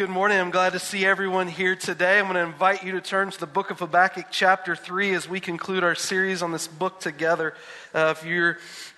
good 0.00 0.08
morning. 0.08 0.38
I'm 0.38 0.50
glad 0.50 0.72
to 0.72 0.78
see 0.78 1.04
everyone 1.04 1.46
here 1.46 1.76
today. 1.76 2.18
I'm 2.18 2.24
going 2.24 2.36
to 2.36 2.40
invite 2.40 2.82
you 2.82 2.92
to 2.92 3.02
turn 3.02 3.30
to 3.30 3.38
the 3.38 3.46
book 3.46 3.70
of 3.70 3.80
Habakkuk, 3.80 4.28
chapter 4.30 4.74
3, 4.74 5.12
as 5.12 5.28
we 5.28 5.40
conclude 5.40 5.84
our 5.84 5.94
series 5.94 6.40
on 6.40 6.52
this 6.52 6.66
book 6.66 7.00
together. 7.00 7.52
Uh, 7.92 8.14
if 8.16 8.24
you're 8.24 8.56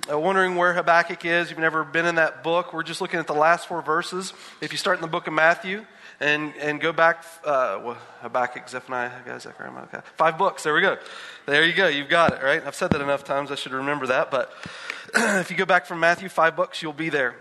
uh, 0.08 0.16
wondering 0.16 0.54
where 0.54 0.72
Habakkuk 0.72 1.24
is, 1.24 1.50
you've 1.50 1.58
never 1.58 1.82
been 1.82 2.06
in 2.06 2.14
that 2.14 2.44
book, 2.44 2.72
we're 2.72 2.84
just 2.84 3.00
looking 3.00 3.18
at 3.18 3.26
the 3.26 3.34
last 3.34 3.66
four 3.66 3.82
verses. 3.82 4.32
If 4.60 4.70
you 4.70 4.78
start 4.78 4.96
in 4.96 5.02
the 5.02 5.08
book 5.08 5.26
of 5.26 5.32
Matthew 5.32 5.84
and, 6.20 6.54
and 6.60 6.80
go 6.80 6.92
back, 6.92 7.24
uh, 7.44 7.80
well, 7.82 7.98
Habakkuk, 8.20 8.68
Zephaniah, 8.68 9.40
Zechariah, 9.40 10.04
five 10.16 10.38
books, 10.38 10.62
there 10.62 10.72
we 10.72 10.82
go. 10.82 10.98
There 11.46 11.64
you 11.64 11.72
go, 11.72 11.88
you've 11.88 12.10
got 12.10 12.32
it, 12.32 12.44
right? 12.44 12.64
I've 12.64 12.76
said 12.76 12.92
that 12.92 13.00
enough 13.00 13.24
times, 13.24 13.50
I 13.50 13.56
should 13.56 13.72
remember 13.72 14.06
that. 14.06 14.30
But 14.30 14.52
if 15.16 15.50
you 15.50 15.56
go 15.56 15.66
back 15.66 15.84
from 15.84 15.98
Matthew, 15.98 16.28
five 16.28 16.54
books, 16.54 16.80
you'll 16.80 16.92
be 16.92 17.08
there. 17.08 17.34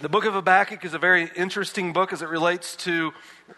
The 0.00 0.08
book 0.08 0.24
of 0.24 0.32
Habakkuk 0.32 0.84
is 0.86 0.94
a 0.94 0.98
very 0.98 1.30
interesting 1.36 1.92
book 1.92 2.14
as 2.14 2.22
it 2.22 2.28
relates 2.28 2.76
to 2.76 3.12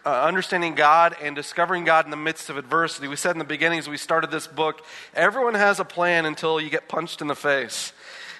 uh, 0.05 0.23
understanding 0.23 0.75
God 0.75 1.15
and 1.21 1.33
discovering 1.33 1.85
God 1.85 2.03
in 2.03 2.11
the 2.11 2.17
midst 2.17 2.49
of 2.49 2.57
adversity. 2.57 3.07
We 3.07 3.15
said 3.15 3.31
in 3.31 3.39
the 3.39 3.45
beginning 3.45 3.79
as 3.79 3.87
we 3.87 3.95
started 3.95 4.31
this 4.31 4.45
book, 4.45 4.85
everyone 5.15 5.53
has 5.53 5.79
a 5.79 5.85
plan 5.85 6.25
until 6.25 6.59
you 6.59 6.69
get 6.69 6.89
punched 6.89 7.21
in 7.21 7.27
the 7.27 7.35
face. 7.35 7.93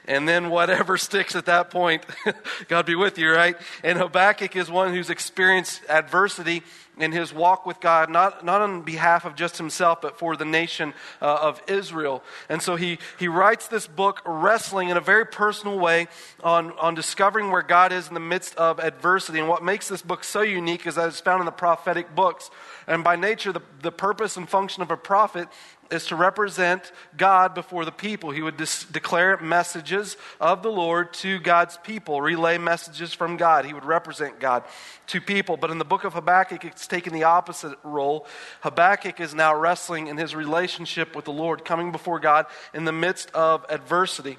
And 0.08 0.28
then 0.28 0.50
whatever 0.50 0.98
sticks 1.00 1.36
at 1.38 1.46
that 1.46 1.72
point, 1.72 2.06
God 2.68 2.86
be 2.86 2.96
with 2.96 3.18
you, 3.18 3.32
right? 3.32 3.56
And 3.82 3.98
Habakkuk 3.98 4.58
is 4.58 4.70
one 4.70 4.94
who's 4.94 5.10
experienced 5.10 5.82
adversity 5.88 6.64
in 6.98 7.12
his 7.12 7.34
walk 7.34 7.66
with 7.66 7.80
God, 7.80 8.10
not, 8.10 8.46
not 8.46 8.62
on 8.62 8.82
behalf 8.82 9.26
of 9.26 9.36
just 9.36 9.58
himself, 9.58 10.02
but 10.02 10.18
for 10.18 10.36
the 10.36 10.46
nation 10.46 10.94
uh, 11.22 11.38
of 11.42 11.62
Israel. 11.68 12.24
And 12.50 12.62
so 12.62 12.76
he, 12.76 13.00
he 13.20 13.28
writes 13.28 13.68
this 13.68 13.88
book 13.88 14.22
wrestling 14.26 14.90
in 14.90 14.98
a 14.98 15.02
very 15.02 15.26
personal 15.26 15.78
way 15.80 16.08
on, 16.44 16.72
on 16.80 16.96
discovering 16.96 17.52
where 17.52 17.62
God 17.62 17.92
is 17.92 18.08
in 18.08 18.14
the 18.14 18.20
midst 18.20 18.56
of 18.56 18.80
adversity. 18.80 19.40
And 19.40 19.50
what 19.50 19.64
makes 19.64 19.88
this 19.88 20.02
book 20.02 20.24
so 20.24 20.42
unique 20.42 20.88
is 20.88 20.96
that 20.96 21.08
it's 21.08 21.20
found 21.20 21.42
in 21.42 21.46
the 21.46 21.52
prophetic 21.52 22.16
books. 22.16 22.50
And 22.88 23.04
by 23.04 23.16
nature, 23.16 23.52
the, 23.52 23.62
the 23.82 23.92
purpose 23.92 24.38
and 24.38 24.48
function 24.48 24.82
of 24.82 24.92
a 24.92 24.98
prophet 24.98 25.48
is 25.92 26.08
to 26.08 26.16
represent 26.16 26.92
God 27.18 27.54
before 27.54 27.86
the 27.86 27.92
people. 27.92 28.32
He 28.32 28.42
would 28.42 28.58
dis- 28.58 28.86
declare 28.86 29.38
messages 29.38 30.18
of 30.40 30.64
the 30.64 30.72
Lord 30.72 31.14
to 31.16 31.40
God's 31.40 31.78
people, 31.78 32.22
relay 32.22 32.58
messages 32.58 33.14
from 33.14 33.38
God. 33.38 33.66
He 33.66 33.74
would 33.74 33.86
represent 33.86 34.40
God 34.40 34.64
to 35.08 35.22
people. 35.22 35.58
But 35.58 35.72
in 35.72 35.78
the 35.78 35.86
book 35.86 36.04
of 36.04 36.14
Habakkuk, 36.14 36.66
it's 36.66 36.88
taken 36.88 37.14
the 37.14 37.24
opposite 37.24 37.78
role. 37.84 38.28
Habakkuk 38.62 39.20
is 39.20 39.34
now 39.34 39.56
wrestling 39.56 40.08
in 40.08 40.18
his 40.18 40.36
relationship 40.36 41.16
with 41.16 41.26
the 41.26 41.34
Lord, 41.34 41.66
coming 41.66 41.92
before 41.92 42.20
God 42.20 42.46
in 42.74 42.86
the 42.86 42.92
midst 42.92 43.32
of 43.32 43.66
adversity. 43.70 44.38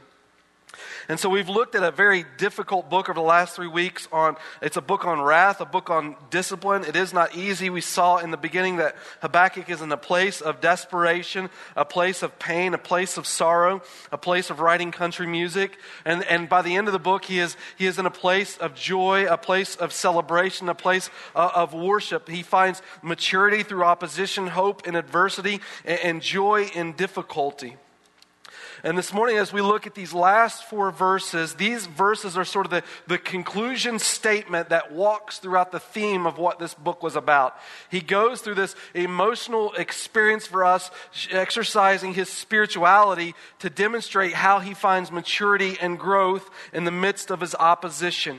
And 1.09 1.19
so 1.21 1.29
we've 1.29 1.49
looked 1.49 1.75
at 1.75 1.83
a 1.83 1.91
very 1.91 2.25
difficult 2.39 2.91
book 2.91 3.09
over 3.09 3.15
the 3.15 3.27
last 3.27 3.57
three 3.57 3.69
weeks 3.69 4.09
on, 4.13 4.37
it's 4.61 4.77
a 4.77 4.81
book 4.81 5.05
on 5.05 5.21
wrath, 5.21 5.61
a 5.61 5.65
book 5.65 5.91
on 5.91 6.17
discipline. 6.31 6.85
It 6.85 6.97
is 6.97 7.13
not 7.13 7.37
easy. 7.37 7.71
We 7.71 7.81
saw 7.81 8.19
in 8.19 8.31
the 8.31 8.37
beginning 8.37 8.77
that 8.77 8.97
Habakkuk 9.23 9.71
is 9.71 9.81
in 9.81 9.93
a 9.93 9.97
place 9.97 10.41
of 10.41 10.61
desperation, 10.61 11.51
a 11.77 11.85
place 11.85 12.23
of 12.23 12.39
pain, 12.39 12.75
a 12.75 12.79
place 12.79 13.17
of 13.17 13.27
sorrow, 13.27 13.83
a 14.11 14.19
place 14.19 14.51
of 14.51 14.61
writing 14.61 14.91
country 14.91 15.27
music. 15.27 15.79
And, 16.05 16.25
and 16.25 16.49
by 16.49 16.63
the 16.63 16.77
end 16.77 16.89
of 16.89 16.93
the 16.93 16.99
book, 16.99 17.25
he 17.25 17.39
is, 17.39 17.57
he 17.77 17.87
is 17.87 17.99
in 17.99 18.07
a 18.07 18.11
place 18.11 18.57
of 18.59 18.75
joy, 18.75 19.27
a 19.27 19.39
place 19.39 19.77
of 19.77 19.93
celebration, 19.93 20.69
a 20.69 20.75
place 20.75 21.11
uh, 21.35 21.51
of 21.55 21.75
worship. 21.75 22.29
He 22.29 22.43
finds 22.43 22.83
maturity 23.03 23.63
through 23.63 23.85
opposition, 23.85 24.49
hope 24.49 24.87
in 24.87 24.97
adversity, 24.97 25.61
and, 25.85 26.01
and 26.01 26.23
joy 26.23 26.71
in 26.75 26.93
difficulty. 26.93 27.77
And 28.87 28.97
this 28.97 29.13
morning, 29.13 29.37
as 29.37 29.53
we 29.53 29.63
look 29.63 29.89
at 29.89 29.97
these 29.97 30.15
last 30.15 30.63
four 30.67 30.93
verses, 30.93 31.55
these 31.55 31.87
verses 31.87 32.37
are 32.37 32.45
sort 32.45 32.67
of 32.67 32.71
the, 32.71 32.85
the 33.09 33.19
conclusion 33.19 33.99
statement 33.99 34.69
that 34.69 34.93
walks 34.93 35.41
throughout 35.41 35.73
the 35.73 35.81
theme 35.81 36.25
of 36.25 36.39
what 36.39 36.61
this 36.61 36.73
book 36.73 37.03
was 37.03 37.17
about. 37.17 37.59
He 37.91 38.01
goes 38.01 38.43
through 38.43 38.55
this 38.55 38.77
emotional 38.95 39.73
experience 39.73 40.47
for 40.47 40.65
us, 40.65 40.93
exercising 41.33 42.15
his 42.15 42.29
spirituality 42.29 43.35
to 43.59 43.69
demonstrate 43.69 44.35
how 44.35 44.61
he 44.61 44.73
finds 44.73 45.11
maturity 45.11 45.77
and 45.81 45.99
growth 45.99 46.49
in 46.73 46.85
the 46.85 46.93
midst 46.93 47.33
of 47.33 47.41
his 47.41 47.57
opposition. 47.57 48.39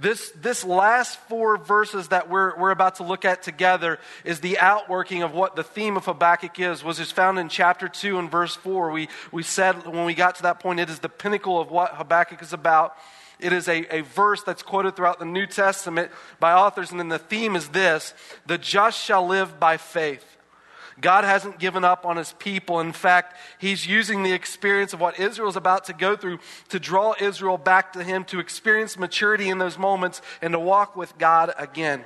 This, 0.00 0.30
this 0.40 0.64
last 0.64 1.18
four 1.28 1.58
verses 1.58 2.08
that 2.08 2.30
we're, 2.30 2.56
we're 2.56 2.70
about 2.70 2.96
to 2.96 3.02
look 3.02 3.24
at 3.24 3.42
together 3.42 3.98
is 4.24 4.40
the 4.40 4.58
outworking 4.58 5.22
of 5.22 5.32
what 5.32 5.56
the 5.56 5.64
theme 5.64 5.96
of 5.96 6.04
Habakkuk 6.04 6.60
is, 6.60 6.84
was 6.84 7.00
is 7.00 7.10
found 7.10 7.38
in 7.38 7.48
chapter 7.48 7.88
2 7.88 8.18
and 8.18 8.30
verse 8.30 8.54
4. 8.54 8.92
We, 8.92 9.08
we 9.32 9.42
said 9.42 9.86
when 9.86 10.04
we 10.04 10.14
got 10.14 10.36
to 10.36 10.42
that 10.44 10.60
point, 10.60 10.78
it 10.78 10.88
is 10.88 11.00
the 11.00 11.08
pinnacle 11.08 11.60
of 11.60 11.70
what 11.70 11.94
Habakkuk 11.94 12.42
is 12.42 12.52
about. 12.52 12.96
It 13.40 13.52
is 13.52 13.68
a, 13.68 13.96
a 13.96 14.02
verse 14.02 14.42
that's 14.42 14.62
quoted 14.62 14.94
throughout 14.94 15.18
the 15.18 15.24
New 15.24 15.46
Testament 15.46 16.10
by 16.38 16.52
authors, 16.52 16.90
and 16.90 17.00
then 17.00 17.08
the 17.08 17.18
theme 17.18 17.56
is 17.56 17.68
this 17.68 18.14
the 18.46 18.58
just 18.58 19.00
shall 19.00 19.26
live 19.26 19.58
by 19.58 19.76
faith. 19.76 20.37
God 21.00 21.24
hasn't 21.24 21.58
given 21.58 21.84
up 21.84 22.04
on 22.04 22.16
his 22.16 22.32
people. 22.34 22.80
In 22.80 22.92
fact, 22.92 23.36
he's 23.58 23.86
using 23.86 24.22
the 24.22 24.32
experience 24.32 24.92
of 24.92 25.00
what 25.00 25.18
Israel's 25.18 25.56
about 25.56 25.84
to 25.84 25.92
go 25.92 26.16
through 26.16 26.38
to 26.70 26.80
draw 26.80 27.14
Israel 27.20 27.58
back 27.58 27.92
to 27.92 28.02
him, 28.02 28.24
to 28.24 28.40
experience 28.40 28.98
maturity 28.98 29.48
in 29.48 29.58
those 29.58 29.78
moments, 29.78 30.20
and 30.42 30.52
to 30.52 30.58
walk 30.58 30.96
with 30.96 31.16
God 31.18 31.52
again. 31.58 32.04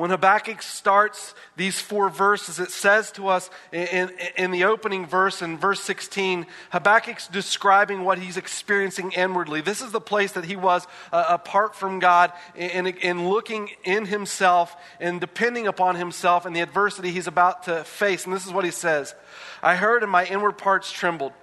When 0.00 0.08
Habakkuk 0.08 0.62
starts 0.62 1.34
these 1.56 1.78
four 1.78 2.08
verses, 2.08 2.58
it 2.58 2.70
says 2.70 3.12
to 3.12 3.28
us 3.28 3.50
in, 3.70 4.10
in, 4.34 4.50
the 4.50 4.64
opening 4.64 5.04
verse, 5.04 5.42
in 5.42 5.58
verse 5.58 5.82
16, 5.82 6.46
Habakkuk's 6.70 7.28
describing 7.28 8.02
what 8.02 8.18
he's 8.18 8.38
experiencing 8.38 9.12
inwardly. 9.12 9.60
This 9.60 9.82
is 9.82 9.92
the 9.92 10.00
place 10.00 10.32
that 10.32 10.46
he 10.46 10.56
was 10.56 10.86
uh, 11.12 11.26
apart 11.28 11.74
from 11.76 11.98
God 11.98 12.32
and, 12.56 12.86
in 12.86 13.28
looking 13.28 13.72
in 13.84 14.06
himself 14.06 14.74
and 15.00 15.20
depending 15.20 15.66
upon 15.66 15.96
himself 15.96 16.46
and 16.46 16.56
the 16.56 16.62
adversity 16.62 17.10
he's 17.10 17.26
about 17.26 17.64
to 17.64 17.84
face. 17.84 18.24
And 18.24 18.34
this 18.34 18.46
is 18.46 18.52
what 18.54 18.64
he 18.64 18.70
says 18.70 19.14
I 19.62 19.76
heard 19.76 20.02
and 20.02 20.10
my 20.10 20.24
inward 20.24 20.56
parts 20.56 20.90
trembled. 20.90 21.34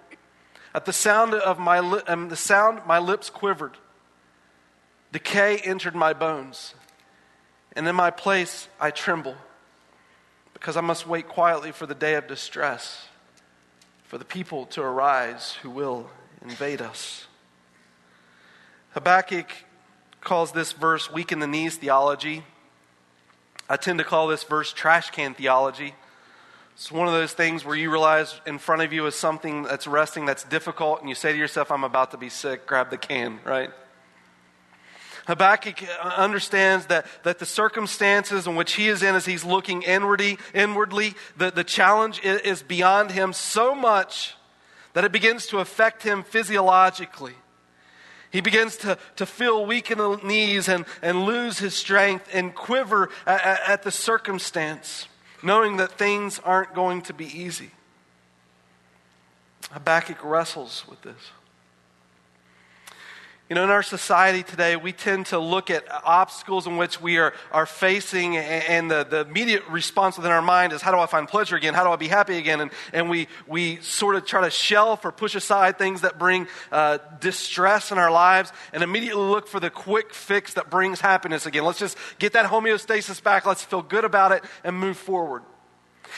At 0.74 0.86
the 0.86 0.94
sound 0.94 1.36
of 1.36 1.60
my, 1.60 1.80
li- 1.80 2.02
um, 2.08 2.30
the 2.30 2.36
sound, 2.36 2.82
my 2.88 2.98
lips 2.98 3.30
quivered. 3.30 3.78
Decay 5.12 5.58
entered 5.58 5.94
my 5.94 6.14
bones. 6.14 6.74
And 7.74 7.88
in 7.88 7.96
my 7.96 8.10
place, 8.10 8.68
I 8.80 8.92
tremble 8.92 9.36
because 10.54 10.76
I 10.76 10.82
must 10.82 11.06
wait 11.06 11.28
quietly 11.28 11.72
for 11.72 11.86
the 11.86 11.94
day 11.94 12.16
of 12.16 12.28
distress, 12.28 13.08
for 14.06 14.18
the 14.18 14.26
people 14.26 14.66
to 14.68 14.82
arise 14.82 15.54
who 15.62 15.70
will 15.70 16.10
invade 16.42 16.82
us. 16.82 17.28
Habakkuk 18.92 19.52
calls 20.22 20.52
this 20.52 20.72
verse 20.72 21.12
weak 21.12 21.32
in 21.32 21.40
the 21.40 21.48
knees 21.48 21.76
theology. 21.76 22.44
I 23.70 23.78
tend 23.78 24.00
to 24.00 24.06
call 24.06 24.28
this 24.28 24.44
verse 24.44 24.74
trash 24.74 25.12
can 25.12 25.36
theology. 25.36 25.94
It's 26.74 26.92
one 26.92 27.08
of 27.08 27.14
those 27.14 27.34
things 27.34 27.66
where 27.66 27.76
you 27.76 27.92
realize 27.92 28.40
in 28.46 28.60
front 28.60 28.82
of 28.82 28.94
you 28.94 29.06
is 29.06 29.16
something 29.16 29.64
that's 29.64 29.88
resting 29.88 30.26
that's 30.26 30.44
difficult, 30.44 31.00
and 31.02 31.10
you 31.10 31.16
say 31.16 31.32
to 31.32 31.38
yourself, 31.38 31.72
I'm 31.72 31.84
about 31.84 32.12
to 32.12 32.18
be 32.18 32.30
sick, 32.30 32.66
grab 32.66 32.90
the 32.90 32.98
can, 32.98 33.40
right? 33.44 33.72
Habakkuk 35.28 35.84
uh, 35.84 36.08
understands 36.16 36.86
that, 36.86 37.06
that 37.24 37.38
the 37.40 37.46
circumstances 37.46 38.48
in 38.48 38.56
which 38.56 38.74
he 38.74 38.88
is 38.88 39.04
in 39.04 39.14
as 39.14 39.26
he's 39.26 39.44
looking 39.44 39.84
inwardly, 39.84 40.38
inwardly 40.54 41.16
the, 41.36 41.52
the 41.52 41.66
challenge 41.66 42.22
is, 42.24 42.40
is 42.42 42.64
beyond 42.64 43.12
him 43.12 43.34
so 43.34 43.76
much 43.76 44.36
that 44.94 45.04
it 45.04 45.12
begins 45.12 45.46
to 45.48 45.60
affect 45.60 46.02
him 46.04 46.24
physiologically. 46.24 47.36
He 48.32 48.40
begins 48.40 48.78
to, 48.78 48.98
to 49.18 49.26
feel 49.26 49.66
weak 49.66 49.92
in 49.92 49.98
the 49.98 50.16
knees 50.18 50.70
and, 50.70 50.86
and 51.02 51.26
lose 51.26 51.60
his 51.60 51.76
strength 51.76 52.30
and 52.34 52.56
quiver 52.56 53.10
at, 53.26 53.60
at 53.68 53.84
the 53.84 53.92
circumstance, 53.92 55.08
knowing 55.44 55.78
that 55.78 55.92
things 55.92 56.40
aren't 56.44 56.74
going 56.74 57.02
to 57.04 57.14
be 57.14 57.26
easy. 57.26 57.72
Habakkuk 59.72 60.24
wrestles 60.24 60.86
with 60.88 61.02
this. 61.02 61.32
You 63.50 63.56
know, 63.56 63.64
in 63.64 63.70
our 63.70 63.84
society 63.84 64.44
today, 64.44 64.76
we 64.76 64.92
tend 64.92 65.28
to 65.28 65.40
look 65.40 65.70
at 65.70 65.86
obstacles 66.04 66.68
in 66.68 66.76
which 66.76 67.00
we 67.00 67.18
are, 67.18 67.34
are 67.54 67.66
facing, 67.66 68.36
and 68.36 68.92
the, 68.92 69.06
the 69.06 69.22
immediate 69.22 69.66
response 69.70 70.18
within 70.18 70.34
our 70.34 70.42
mind 70.42 70.74
is, 70.74 70.82
How 70.82 70.92
do 70.92 71.00
I 71.00 71.06
find 71.06 71.30
pleasure 71.30 71.56
again? 71.56 71.74
How 71.74 71.86
do 71.86 71.90
I 71.90 71.96
be 71.96 72.10
happy 72.10 72.38
again? 72.38 72.60
And, 72.60 72.72
and 72.92 73.10
we, 73.10 73.30
we 73.48 73.78
sort 73.78 74.16
of 74.16 74.26
try 74.26 74.42
to 74.42 74.50
shelf 74.50 75.06
or 75.06 75.14
push 75.14 75.34
aside 75.34 75.78
things 75.78 76.02
that 76.02 76.20
bring 76.20 76.48
uh, 76.74 76.98
distress 77.22 77.90
in 77.90 77.98
our 77.98 78.12
lives 78.12 78.52
and 78.74 78.84
immediately 78.84 79.24
look 79.24 79.48
for 79.48 79.62
the 79.62 79.70
quick 79.70 80.14
fix 80.14 80.56
that 80.56 80.70
brings 80.70 81.00
happiness 81.00 81.46
again. 81.46 81.64
Let's 81.64 81.80
just 81.80 81.98
get 82.20 82.34
that 82.34 82.48
homeostasis 82.48 83.24
back. 83.24 83.46
Let's 83.46 83.64
feel 83.64 83.82
good 83.82 84.04
about 84.04 84.34
it 84.34 84.44
and 84.66 84.78
move 84.78 84.98
forward. 84.98 85.44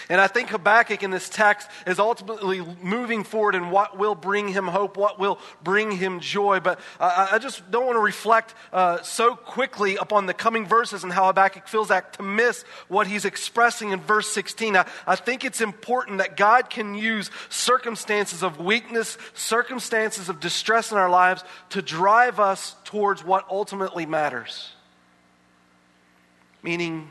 And 0.09 0.19
I 0.19 0.27
think 0.27 0.49
Habakkuk 0.49 1.03
in 1.03 1.11
this 1.11 1.29
text 1.29 1.69
is 1.85 1.99
ultimately 1.99 2.61
moving 2.81 3.23
forward 3.23 3.55
in 3.55 3.69
what 3.69 3.97
will 3.97 4.15
bring 4.15 4.47
him 4.47 4.67
hope, 4.67 4.97
what 4.97 5.19
will 5.19 5.39
bring 5.63 5.91
him 5.91 6.19
joy. 6.19 6.59
But 6.59 6.79
I, 6.99 7.29
I 7.33 7.39
just 7.39 7.69
don't 7.71 7.85
want 7.85 7.95
to 7.95 8.01
reflect 8.01 8.53
uh, 8.73 9.01
so 9.01 9.35
quickly 9.35 9.95
upon 9.95 10.25
the 10.25 10.33
coming 10.33 10.65
verses 10.65 11.03
and 11.03 11.13
how 11.13 11.27
Habakkuk 11.27 11.67
feels 11.67 11.89
that 11.89 12.13
to 12.13 12.23
miss 12.23 12.63
what 12.87 13.07
he's 13.07 13.25
expressing 13.25 13.91
in 13.91 13.99
verse 13.99 14.29
16. 14.29 14.75
I, 14.75 14.85
I 15.05 15.15
think 15.15 15.43
it's 15.43 15.61
important 15.61 16.19
that 16.19 16.37
God 16.37 16.69
can 16.69 16.95
use 16.95 17.29
circumstances 17.49 18.43
of 18.43 18.59
weakness, 18.59 19.17
circumstances 19.33 20.29
of 20.29 20.39
distress 20.39 20.91
in 20.91 20.97
our 20.97 21.09
lives 21.09 21.43
to 21.69 21.81
drive 21.81 22.39
us 22.39 22.75
towards 22.83 23.23
what 23.23 23.45
ultimately 23.49 24.05
matters. 24.05 24.71
Meaning, 26.61 27.09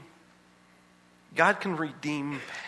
God 1.34 1.60
can 1.60 1.76
redeem 1.76 2.32
pain. 2.32 2.67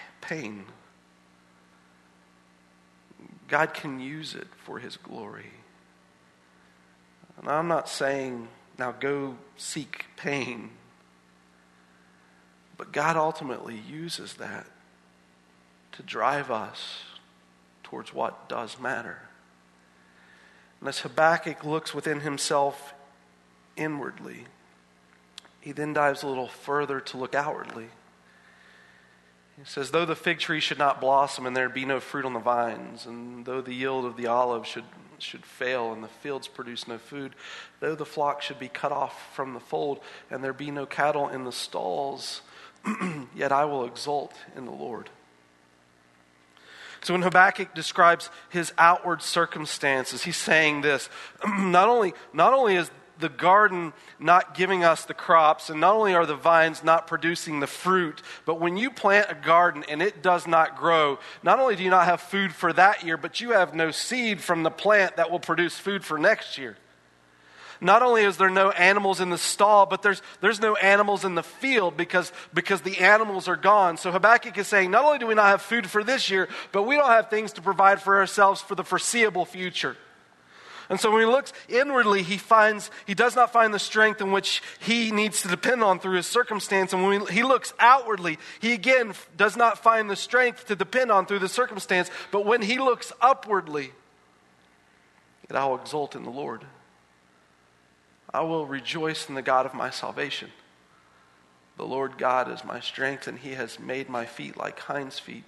God 3.48 3.74
can 3.74 3.98
use 3.98 4.34
it 4.34 4.46
for 4.64 4.78
his 4.78 4.96
glory. 4.96 5.50
And 7.38 7.48
I'm 7.48 7.68
not 7.68 7.88
saying, 7.88 8.48
now 8.78 8.92
go 8.92 9.36
seek 9.56 10.06
pain. 10.16 10.70
But 12.76 12.92
God 12.92 13.16
ultimately 13.16 13.76
uses 13.76 14.34
that 14.34 14.66
to 15.92 16.02
drive 16.02 16.50
us 16.50 17.02
towards 17.82 18.14
what 18.14 18.48
does 18.48 18.78
matter. 18.78 19.18
And 20.78 20.88
as 20.88 21.00
Habakkuk 21.00 21.64
looks 21.64 21.92
within 21.92 22.20
himself 22.20 22.94
inwardly, 23.76 24.46
he 25.60 25.72
then 25.72 25.92
dives 25.92 26.22
a 26.22 26.28
little 26.28 26.48
further 26.48 27.00
to 27.00 27.16
look 27.16 27.34
outwardly. 27.34 27.88
He 29.60 29.66
says, 29.66 29.90
Though 29.90 30.06
the 30.06 30.16
fig 30.16 30.38
tree 30.38 30.60
should 30.60 30.78
not 30.78 31.00
blossom 31.00 31.44
and 31.44 31.54
there 31.54 31.68
be 31.68 31.84
no 31.84 32.00
fruit 32.00 32.24
on 32.24 32.32
the 32.32 32.40
vines, 32.40 33.04
and 33.04 33.44
though 33.44 33.60
the 33.60 33.74
yield 33.74 34.06
of 34.06 34.16
the 34.16 34.26
olive 34.26 34.66
should, 34.66 34.84
should 35.18 35.44
fail 35.44 35.92
and 35.92 36.02
the 36.02 36.08
fields 36.08 36.48
produce 36.48 36.88
no 36.88 36.96
food, 36.96 37.34
though 37.80 37.94
the 37.94 38.06
flock 38.06 38.40
should 38.40 38.58
be 38.58 38.68
cut 38.68 38.90
off 38.90 39.34
from 39.34 39.52
the 39.52 39.60
fold 39.60 40.00
and 40.30 40.42
there 40.42 40.54
be 40.54 40.70
no 40.70 40.86
cattle 40.86 41.28
in 41.28 41.44
the 41.44 41.52
stalls, 41.52 42.40
yet 43.36 43.52
I 43.52 43.66
will 43.66 43.84
exult 43.84 44.34
in 44.56 44.64
the 44.64 44.70
Lord. 44.70 45.10
So 47.02 47.14
when 47.14 47.22
Habakkuk 47.22 47.74
describes 47.74 48.30
his 48.48 48.72
outward 48.78 49.22
circumstances, 49.22 50.22
he's 50.22 50.36
saying 50.36 50.80
this 50.80 51.10
not 51.46 51.88
only, 51.88 52.14
not 52.32 52.54
only 52.54 52.76
is 52.76 52.90
the 53.20 53.28
garden 53.28 53.92
not 54.18 54.54
giving 54.54 54.82
us 54.82 55.04
the 55.04 55.14
crops, 55.14 55.70
and 55.70 55.80
not 55.80 55.94
only 55.94 56.14
are 56.14 56.26
the 56.26 56.34
vines 56.34 56.82
not 56.82 57.06
producing 57.06 57.60
the 57.60 57.66
fruit, 57.66 58.22
but 58.44 58.60
when 58.60 58.76
you 58.76 58.90
plant 58.90 59.26
a 59.30 59.34
garden 59.34 59.84
and 59.88 60.02
it 60.02 60.22
does 60.22 60.46
not 60.46 60.76
grow, 60.76 61.18
not 61.42 61.58
only 61.58 61.76
do 61.76 61.82
you 61.82 61.90
not 61.90 62.06
have 62.06 62.20
food 62.20 62.52
for 62.52 62.72
that 62.72 63.04
year, 63.04 63.16
but 63.16 63.40
you 63.40 63.50
have 63.50 63.74
no 63.74 63.90
seed 63.90 64.40
from 64.40 64.62
the 64.62 64.70
plant 64.70 65.16
that 65.16 65.30
will 65.30 65.40
produce 65.40 65.78
food 65.78 66.04
for 66.04 66.18
next 66.18 66.58
year. 66.58 66.76
Not 67.80 68.02
only 68.02 68.24
is 68.24 68.36
there 68.36 68.50
no 68.50 68.70
animals 68.72 69.20
in 69.20 69.30
the 69.30 69.38
stall, 69.38 69.86
but 69.86 70.02
there's, 70.02 70.20
there's 70.42 70.60
no 70.60 70.74
animals 70.76 71.24
in 71.24 71.34
the 71.34 71.42
field 71.42 71.96
because, 71.96 72.30
because 72.52 72.82
the 72.82 72.98
animals 72.98 73.48
are 73.48 73.56
gone. 73.56 73.96
So 73.96 74.12
Habakkuk 74.12 74.58
is 74.58 74.66
saying, 74.66 74.90
not 74.90 75.04
only 75.04 75.18
do 75.18 75.26
we 75.26 75.34
not 75.34 75.46
have 75.46 75.62
food 75.62 75.88
for 75.88 76.04
this 76.04 76.30
year, 76.30 76.48
but 76.72 76.82
we 76.82 76.96
don't 76.96 77.08
have 77.08 77.30
things 77.30 77.54
to 77.54 77.62
provide 77.62 78.02
for 78.02 78.18
ourselves 78.18 78.60
for 78.60 78.74
the 78.74 78.84
foreseeable 78.84 79.46
future. 79.46 79.96
And 80.90 80.98
so 80.98 81.12
when 81.12 81.20
he 81.20 81.26
looks 81.26 81.52
inwardly, 81.68 82.24
he 82.24 82.36
finds, 82.36 82.90
he 83.06 83.14
does 83.14 83.36
not 83.36 83.52
find 83.52 83.72
the 83.72 83.78
strength 83.78 84.20
in 84.20 84.32
which 84.32 84.60
he 84.80 85.12
needs 85.12 85.40
to 85.42 85.48
depend 85.48 85.84
on 85.84 86.00
through 86.00 86.16
his 86.16 86.26
circumstance. 86.26 86.92
And 86.92 87.04
when 87.04 87.26
he 87.28 87.44
looks 87.44 87.72
outwardly, 87.78 88.38
he 88.60 88.72
again 88.72 89.14
does 89.36 89.56
not 89.56 89.78
find 89.78 90.10
the 90.10 90.16
strength 90.16 90.66
to 90.66 90.74
depend 90.74 91.12
on 91.12 91.26
through 91.26 91.38
the 91.38 91.48
circumstance. 91.48 92.10
But 92.32 92.44
when 92.44 92.60
he 92.60 92.78
looks 92.78 93.12
upwardly, 93.20 93.92
that 95.46 95.56
I 95.56 95.64
will 95.64 95.80
exult 95.80 96.16
in 96.16 96.24
the 96.24 96.30
Lord. 96.30 96.64
I 98.34 98.40
will 98.40 98.66
rejoice 98.66 99.28
in 99.28 99.36
the 99.36 99.42
God 99.42 99.66
of 99.66 99.74
my 99.74 99.90
salvation. 99.90 100.50
The 101.76 101.86
Lord 101.86 102.18
God 102.18 102.50
is 102.50 102.64
my 102.64 102.80
strength, 102.80 103.28
and 103.28 103.38
he 103.38 103.52
has 103.52 103.78
made 103.78 104.08
my 104.08 104.26
feet 104.26 104.56
like 104.56 104.80
hinds' 104.80 105.20
feet 105.20 105.44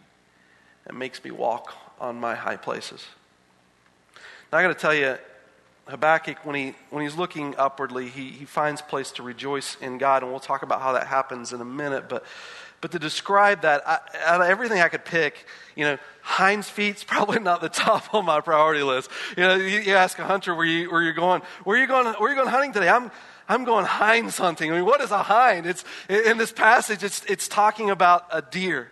and 0.87 0.99
makes 0.99 1.23
me 1.23 1.33
walk 1.33 1.75
on 2.01 2.19
my 2.19 2.37
high 2.37 2.57
places. 2.57 3.07
Now, 4.53 4.59
I 4.59 4.63
got 4.63 4.69
to 4.69 4.75
tell 4.75 4.95
you, 4.95 5.19
Habakkuk, 5.89 6.45
when, 6.45 6.55
he, 6.55 6.75
when 6.91 7.03
he's 7.03 7.17
looking 7.17 7.55
upwardly, 7.57 8.09
he, 8.09 8.31
he 8.31 8.45
finds 8.45 8.81
place 8.81 9.11
to 9.13 9.23
rejoice 9.23 9.77
in 9.81 9.99
God, 9.99 10.23
and 10.23 10.31
we'll 10.31 10.41
talk 10.41 10.63
about 10.63 10.81
how 10.81 10.93
that 10.93 11.09
happens 11.09 11.53
in 11.53 11.61
a 11.61 11.65
minute. 11.65 12.09
But, 12.09 12.25
but 12.81 12.93
to 12.93 12.99
describe 12.99 13.63
that, 13.63 13.87
I, 13.87 13.99
out 14.25 14.41
of 14.41 14.47
everything 14.47 14.81
I 14.81 14.89
could 14.89 15.05
pick, 15.05 15.45
you 15.75 15.85
know, 15.85 15.99
hinds 16.21 16.71
feet's 16.71 17.03
probably 17.07 17.41
not 17.41 17.61
the 17.61 17.69
top 17.69 18.15
on 18.15 18.25
my 18.25 18.41
priority 18.41 18.83
list. 18.83 19.11
You 19.37 19.43
know, 19.43 19.55
you, 19.57 19.81
you 19.81 19.95
ask 19.95 20.19
a 20.19 20.25
hunter 20.25 20.55
where, 20.55 20.67
you, 20.67 20.91
where 20.91 21.03
you're 21.03 21.13
going, 21.15 21.43
where 21.65 21.79
you 21.79 21.87
going, 21.87 22.07
where 22.15 22.31
you 22.31 22.37
going 22.37 22.49
hunting 22.49 22.73
today? 22.73 22.89
I'm, 22.89 23.11
I'm 23.49 23.65
going 23.65 23.85
hinds 23.85 24.39
hunting. 24.39 24.71
I 24.71 24.77
mean, 24.77 24.85
what 24.85 25.01
is 25.01 25.11
a 25.11 25.23
hind? 25.23 25.67
It's, 25.67 25.85
in 26.09 26.39
this 26.39 26.53
passage, 26.53 27.03
it's, 27.03 27.25
it's 27.25 27.49
talking 27.49 27.91
about 27.91 28.27
a 28.31 28.41
deer. 28.41 28.91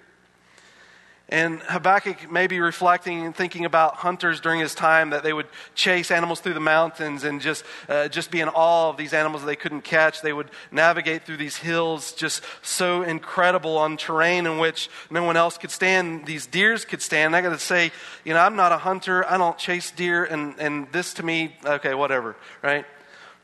And 1.31 1.61
Habakkuk 1.61 2.29
may 2.29 2.49
be 2.49 2.59
reflecting 2.59 3.25
and 3.25 3.35
thinking 3.35 3.65
about 3.65 3.95
hunters 3.95 4.41
during 4.41 4.59
his 4.59 4.75
time 4.75 5.11
that 5.11 5.23
they 5.23 5.33
would 5.33 5.47
chase 5.77 6.11
animals 6.11 6.41
through 6.41 6.55
the 6.55 6.61
mountains 6.61 7.23
and 7.23 7.41
just, 7.41 7.65
uh, 7.89 8.09
just 8.09 8.33
be 8.33 8.41
in 8.41 8.49
awe 8.49 8.91
of 8.91 8.97
these 8.97 9.15
animals 9.15 9.43
that 9.43 9.47
they 9.47 9.55
couldn't 9.55 9.83
catch. 9.83 10.23
They 10.23 10.33
would 10.33 10.51
navigate 10.73 11.23
through 11.23 11.37
these 11.37 11.57
hills 11.57 12.13
just 12.15 12.43
so 12.63 13.03
incredible 13.03 13.79
on 13.79 13.97
terrain 13.97 14.45
in 14.45 14.59
which 14.59 14.91
no 15.09 15.23
one 15.23 15.37
else 15.37 15.57
could 15.57 15.71
stand. 15.71 16.27
These 16.27 16.47
deers 16.47 16.85
could 16.85 17.01
stand. 17.01 17.37
I 17.37 17.43
got 17.43 17.51
to 17.51 17.61
say, 17.61 17.93
you 18.25 18.35
know, 18.35 18.41
I'm 18.41 18.57
not 18.57 18.73
a 18.73 18.79
hunter. 18.79 19.25
I 19.31 19.39
don't 19.39 19.57
chase 19.57 19.93
deer. 19.93 20.25
And, 20.25 20.59
and 20.59 20.91
this 20.91 21.15
to 21.15 21.23
me, 21.23 21.57
okay, 21.65 21.95
whatever, 21.95 22.35
right? 22.61 22.85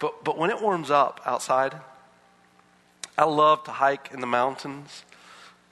But, 0.01 0.25
but 0.25 0.37
when 0.37 0.51
it 0.51 0.61
warms 0.61 0.91
up 0.91 1.21
outside, 1.25 1.77
I 3.17 3.27
love 3.27 3.63
to 3.65 3.71
hike 3.71 4.11
in 4.13 4.21
the 4.21 4.27
mountains. 4.27 5.05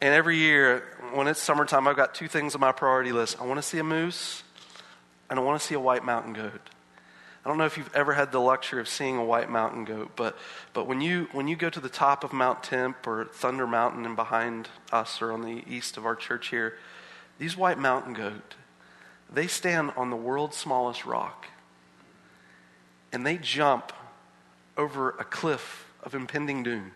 And 0.04 0.12
every 0.12 0.36
year, 0.36 0.84
when 1.14 1.28
it's 1.28 1.40
summertime, 1.40 1.88
I've 1.88 1.96
got 1.96 2.14
two 2.14 2.28
things 2.28 2.54
on 2.54 2.60
my 2.60 2.72
priority 2.72 3.10
list. 3.10 3.40
I 3.40 3.46
want 3.46 3.56
to 3.56 3.62
see 3.62 3.78
a 3.78 3.82
moose, 3.82 4.42
and 5.30 5.38
I 5.38 5.42
want 5.42 5.58
to 5.58 5.66
see 5.66 5.74
a 5.74 5.80
white 5.80 6.04
mountain 6.04 6.34
goat. 6.34 6.60
I 7.42 7.48
don't 7.48 7.56
know 7.56 7.64
if 7.64 7.78
you've 7.78 7.94
ever 7.96 8.12
had 8.12 8.30
the 8.30 8.38
luxury 8.38 8.80
of 8.80 8.86
seeing 8.86 9.16
a 9.16 9.24
white 9.24 9.48
mountain 9.48 9.86
goat, 9.86 10.10
but, 10.14 10.36
but 10.74 10.86
when, 10.86 11.00
you, 11.00 11.28
when 11.32 11.48
you 11.48 11.56
go 11.56 11.70
to 11.70 11.80
the 11.80 11.88
top 11.88 12.22
of 12.22 12.34
Mount 12.34 12.62
Timp 12.62 13.06
or 13.06 13.24
Thunder 13.24 13.66
Mountain 13.66 14.04
and 14.04 14.14
behind 14.14 14.68
us 14.92 15.22
or 15.22 15.32
on 15.32 15.40
the 15.40 15.64
east 15.66 15.96
of 15.96 16.04
our 16.04 16.14
church 16.14 16.48
here, 16.48 16.76
these 17.38 17.56
white 17.56 17.78
mountain 17.78 18.12
goat, 18.12 18.56
they 19.32 19.46
stand 19.46 19.90
on 19.96 20.10
the 20.10 20.16
world's 20.16 20.58
smallest 20.58 21.06
rock 21.06 21.46
and 23.10 23.24
they 23.24 23.38
jump 23.38 23.90
over 24.76 25.12
a 25.12 25.24
cliff 25.24 25.90
of 26.02 26.14
impending 26.14 26.62
doom. 26.62 26.92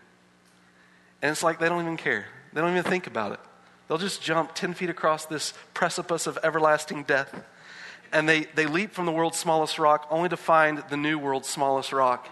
And 1.23 1.31
it's 1.31 1.41
like 1.41 1.57
they 1.57 1.69
don't 1.69 1.81
even 1.81 1.97
care. 1.97 2.27
They 2.53 2.61
don't 2.61 2.71
even 2.71 2.83
think 2.83 3.07
about 3.07 3.31
it. 3.31 3.39
They'll 3.87 3.97
just 3.97 4.21
jump 4.21 4.53
10 4.53 4.75
feet 4.75 4.89
across 4.89 5.25
this 5.25 5.53
precipice 5.73 6.27
of 6.27 6.37
everlasting 6.43 7.03
death. 7.03 7.33
And 8.11 8.29
they, 8.29 8.41
they 8.55 8.65
leap 8.65 8.91
from 8.91 9.05
the 9.05 9.11
world's 9.11 9.37
smallest 9.37 9.79
rock 9.79 10.07
only 10.09 10.29
to 10.29 10.37
find 10.37 10.83
the 10.89 10.97
new 10.97 11.17
world's 11.17 11.49
smallest 11.49 11.91
rock. 11.91 12.27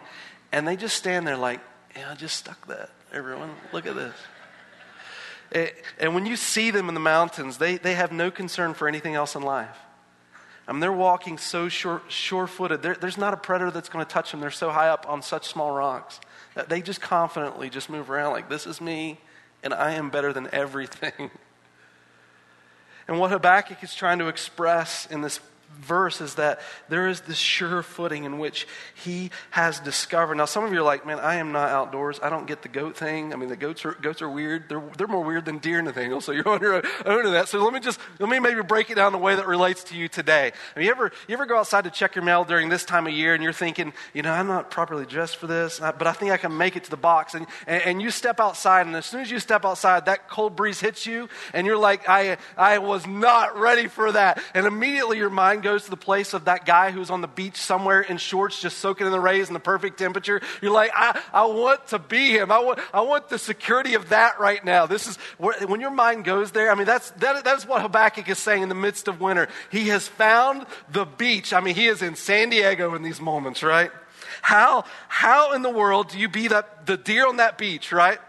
And 0.52 0.68
they 0.68 0.76
just 0.76 0.96
stand 0.96 1.28
there 1.28 1.38
like, 1.38 1.60
yeah, 1.96 2.12
I 2.12 2.16
just 2.16 2.38
stuck 2.38 2.68
that. 2.68 2.92
Everyone, 3.12 3.50
look 3.74 3.86
at 3.86 3.96
this. 3.96 4.14
It, 5.52 5.84
and 6.00 6.14
when 6.14 6.26
you 6.26 6.36
see 6.36 6.72
them 6.72 6.90
in 6.90 6.94
the 6.94 7.00
mountains, 7.00 7.58
they, 7.58 7.78
they 7.78 7.96
have 7.96 8.12
no 8.12 8.30
concern 8.30 8.74
for 8.74 8.88
anything 8.88 9.16
else 9.16 9.36
in 9.36 9.42
life. 9.42 9.78
I 10.68 10.74
mean, 10.74 10.82
they're 10.82 10.92
walking 10.92 11.38
so 11.38 11.70
sure, 11.70 12.02
sure-footed. 12.10 12.82
there's 12.82 13.18
not 13.18 13.34
a 13.34 13.38
predator 13.38 13.72
that's 13.72 13.88
going 13.88 14.06
to 14.06 14.12
touch 14.12 14.32
them. 14.32 14.42
They're 14.42 14.52
so 14.52 14.70
high 14.70 14.90
up 14.90 15.08
on 15.08 15.22
such 15.22 15.48
small 15.48 15.72
rocks 15.72 16.20
that 16.56 16.68
they 16.68 16.82
just 16.82 17.00
confidently 17.00 17.70
just 17.70 17.90
move 17.90 18.12
around 18.12 18.34
like, 18.34 18.50
this 18.50 18.68
is 18.68 18.82
me 18.82 19.20
and 19.64 19.74
I 19.74 19.92
am 19.94 20.10
better 20.10 20.34
than 20.34 20.50
everything. 20.54 21.32
And 23.08 23.20
what 23.20 23.32
Habakkuk 23.32 23.84
is 23.84 23.96
trying 23.96 24.20
to 24.20 24.28
express 24.28 25.06
in 25.06 25.22
this 25.22 25.40
verse 25.82 26.22
is 26.22 26.36
that 26.36 26.60
there 26.90 27.08
is 27.08 27.22
this 27.22 27.38
sure 27.38 27.82
footing 27.82 28.24
in 28.26 28.40
which 28.40 28.68
he 28.94 29.32
has 29.52 29.80
discovered. 29.80 30.36
Now, 30.36 30.46
some 30.46 30.64
of 30.64 30.74
you 30.74 30.80
are 30.80 30.84
like, 30.84 31.06
man, 31.06 31.20
I 31.20 31.36
am 31.36 31.52
not 31.52 31.70
outdoors. 31.70 32.20
I 32.22 32.30
don't 32.30 32.48
get 32.48 32.62
the 32.62 32.68
goat 32.68 32.98
thing. 32.98 33.34
I 33.34 33.38
mean, 33.38 33.50
the 33.50 33.56
goats 33.56 33.86
are, 33.86 33.94
goats 33.94 34.22
are 34.22 34.30
weird. 34.30 34.70
They're, 34.70 34.84
they're 34.98 35.08
more 35.08 35.24
weird 35.24 35.46
than 35.46 35.60
deer, 35.60 35.82
Nathaniel. 35.82 36.22
So 36.22 36.32
you're 36.32 36.48
on 36.48 36.62
your 36.62 36.76
own 36.76 36.84
owner 37.06 37.30
that. 37.32 37.48
So 37.48 37.64
let 37.64 37.74
me 37.74 37.80
just, 37.80 38.00
let 38.20 38.30
me 38.30 38.40
maybe 38.40 38.62
break 38.64 38.90
it 38.90 38.96
down 38.96 39.12
the 39.12 39.18
way 39.18 39.36
that 39.36 39.48
relates 39.48 39.84
to 39.86 39.96
you 39.96 40.08
today. 40.08 40.52
I 40.76 40.82
you 40.82 40.92
ever, 40.92 41.12
you 41.28 41.34
ever 41.34 41.46
go 41.46 41.58
outside 41.58 41.84
to 41.84 41.92
check 41.92 42.16
your 42.16 42.24
mail 42.24 42.44
during 42.44 42.70
this 42.70 42.84
time 42.84 43.08
of 43.08 43.14
year 43.14 43.34
and 43.34 43.44
you're 43.44 43.54
thinking, 43.54 43.94
you 44.14 44.24
know, 44.24 44.32
I'm 44.32 44.48
not 44.48 44.72
properly 44.72 45.06
dressed 45.06 45.38
for 45.38 45.48
this, 45.48 45.80
but 45.80 46.08
I 46.08 46.14
think 46.14 46.32
I 46.32 46.38
can 46.38 46.58
make 46.58 46.76
it 46.76 46.86
to 46.86 46.90
the 46.90 46.98
box. 46.98 47.34
And, 47.34 47.46
and, 47.66 47.84
and 47.84 48.02
you 48.02 48.12
step 48.12 48.40
outside, 48.40 48.88
and 48.88 48.96
as 48.96 49.06
soon 49.06 49.22
as 49.22 49.32
you 49.32 49.40
step 49.40 49.64
outside, 49.64 50.06
that 50.06 50.28
cold 50.28 50.56
breeze 50.56 50.80
hits 50.80 51.06
you, 51.06 51.30
and 51.54 51.68
you're 51.68 51.78
like, 51.78 52.10
I, 52.10 52.38
I 52.58 52.80
was 52.80 53.06
not 53.06 53.58
ready 53.58 53.88
for 53.88 54.12
that. 54.12 54.42
And 54.54 54.66
immediately 54.66 55.18
your 55.18 55.30
mind 55.30 55.64
goes 55.64 55.67
to 55.76 55.90
the 55.90 55.98
place 55.98 56.34
of 56.34 56.46
that 56.46 56.66
guy 56.66 56.92
who's 56.92 57.10
on 57.10 57.22
the 57.22 57.28
beach 57.28 57.58
somewhere 57.58 58.02
in 58.02 58.18
shorts, 58.18 58.62
just 58.62 58.78
soaking 58.78 59.06
in 59.06 59.12
the 59.12 59.20
rays 59.20 59.48
in 59.48 59.54
the 59.54 59.60
perfect 59.60 59.98
temperature. 59.98 60.42
You're 60.62 60.72
like, 60.72 60.92
I, 60.94 61.20
I 61.34 61.46
want 61.46 61.88
to 61.88 62.00
be 62.00 62.30
him. 62.30 62.52
I 62.52 62.60
want, 62.60 62.80
I 62.94 63.02
want 63.02 63.30
the 63.30 63.38
security 63.38 63.94
of 63.96 64.10
that 64.10 64.40
right 64.40 64.64
now. 64.64 64.86
This 64.86 65.08
is 65.08 65.18
when 65.38 65.82
your 65.82 65.92
mind 65.92 66.26
goes 66.26 66.52
there. 66.52 66.72
I 66.72 66.76
mean, 66.76 66.86
that's, 66.86 67.12
that, 67.12 67.44
that's 67.44 67.66
what 67.66 67.82
Habakkuk 67.82 68.30
is 68.30 68.38
saying 68.38 68.64
in 68.64 68.70
the 68.70 68.76
midst 68.76 69.08
of 69.08 69.20
winter. 69.20 69.48
He 69.72 69.90
has 69.90 70.08
found 70.08 70.66
the 70.92 71.06
beach. 71.06 71.54
I 71.54 71.60
mean, 71.60 71.76
he 71.76 71.88
is 71.88 72.02
in 72.02 72.16
San 72.16 72.50
Diego 72.50 72.96
in 72.96 73.04
these 73.04 73.20
moments, 73.20 73.64
right? 73.64 73.92
How, 74.42 74.86
how 75.08 75.54
in 75.54 75.62
the 75.62 75.70
world 75.70 76.10
do 76.10 76.20
you 76.20 76.30
be 76.30 76.48
that, 76.48 76.86
the 76.86 76.98
deer 76.98 77.28
on 77.28 77.38
that 77.38 77.58
beach, 77.58 77.92
right? 77.92 78.20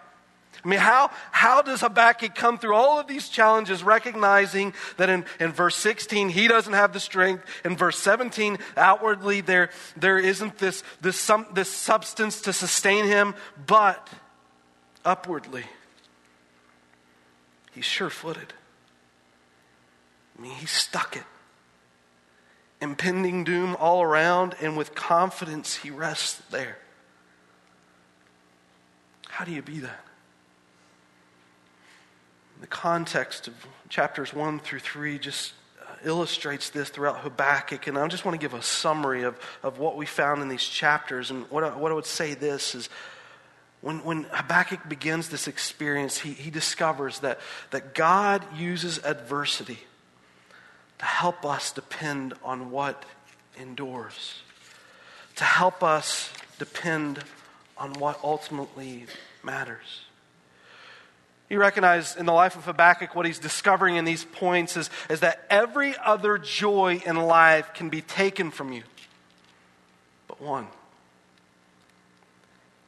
I 0.65 0.69
mean, 0.69 0.81
how, 0.81 1.11
how 1.31 1.63
does 1.63 1.83
Habakkuk 1.83 2.35
come 2.35 2.59
through 2.59 2.75
all 2.75 2.99
of 2.99 3.07
these 3.07 3.29
challenges, 3.29 3.83
recognizing 3.83 4.75
that 4.97 5.09
in, 5.09 5.25
in 5.39 5.53
verse 5.53 5.77
16, 5.77 6.31
he 6.31 6.49
doesn't 6.49 6.73
have 6.73 6.93
the 6.93 7.01
strength. 7.01 7.45
In 7.65 7.77
verse 7.77 7.99
17, 7.99 8.59
outwardly, 8.77 9.41
there, 9.41 9.71
there 9.97 10.19
isn't 10.19 10.59
this, 10.59 10.83
this, 11.01 11.19
some, 11.19 11.47
this 11.53 11.71
substance 11.71 12.43
to 12.43 12.53
sustain 12.53 13.05
him, 13.05 13.35
but 13.67 14.09
upwardly. 15.05 15.65
He's 17.73 17.85
sure 17.85 18.11
footed. 18.11 18.53
I 20.37 20.43
mean, 20.43 20.53
he 20.53 20.67
stuck 20.67 21.17
it. 21.17 21.25
Impending 22.81 23.45
doom 23.45 23.77
all 23.79 24.03
around, 24.03 24.55
and 24.61 24.77
with 24.77 24.95
confidence, 24.95 25.77
he 25.77 25.91
rests 25.91 26.41
there. 26.51 26.79
How 29.29 29.45
do 29.45 29.53
you 29.53 29.63
be 29.63 29.79
that? 29.81 30.05
The 32.61 32.67
context 32.67 33.49
of 33.49 33.55
chapters 33.89 34.35
1 34.35 34.61
through 34.61 34.81
3 34.81 35.19
just 35.19 35.53
uh, 35.81 35.93
illustrates 36.05 36.71
this 36.71 36.89
throughout 36.89 37.21
Habakkuk. 37.21 37.87
And 37.87 37.97
I 37.97 38.07
just 38.09 38.25
want 38.25 38.35
to 38.35 38.45
give 38.45 38.55
a 38.55 38.63
summary 38.63 39.23
of, 39.23 39.39
of 39.63 39.79
what 39.79 39.97
we 39.97 40.07
found 40.07 40.43
in 40.43 40.49
these 40.49 40.65
chapters. 40.65 41.31
And 41.31 41.49
what 41.51 41.65
I, 41.65 41.77
what 41.77 41.93
I 41.93 41.95
would 41.95 42.07
say 42.07 42.35
this 42.35 42.75
is 42.75 42.89
when, 43.81 44.03
when 44.05 44.25
Habakkuk 44.25 44.89
begins 44.89 45.29
this 45.29 45.47
experience, 45.47 46.19
he, 46.19 46.33
he 46.33 46.51
discovers 46.51 47.21
that, 47.21 47.39
that 47.71 47.95
God 47.95 48.45
uses 48.57 48.99
adversity 49.05 49.79
to 50.99 51.05
help 51.05 51.45
us 51.45 51.73
depend 51.73 52.35
on 52.43 52.73
what 52.73 53.05
endures, 53.61 54.43
to 55.37 55.45
help 55.45 55.85
us 55.85 56.33
depend 56.59 57.23
on 57.77 57.93
what 57.95 58.19
ultimately 58.25 59.07
matters. 59.45 60.08
You 61.49 61.59
recognize 61.59 62.15
in 62.17 62.27
the 62.27 62.33
life 62.33 62.57
of 62.57 62.67
Habakkuk 62.67 63.15
what 63.15 63.25
he's 63.25 63.39
discovering 63.39 63.97
in 63.97 64.05
these 64.05 64.25
points 64.25 64.77
is, 64.77 64.91
is 65.09 65.21
that 65.21 65.47
every 65.49 65.97
other 65.97 66.37
joy 66.37 67.03
in 67.07 67.17
life 67.17 67.73
can 67.73 67.89
be 67.89 68.03
taken 68.03 68.51
from 68.51 68.73
you, 68.73 68.83
but 70.27 70.41
one. 70.43 70.67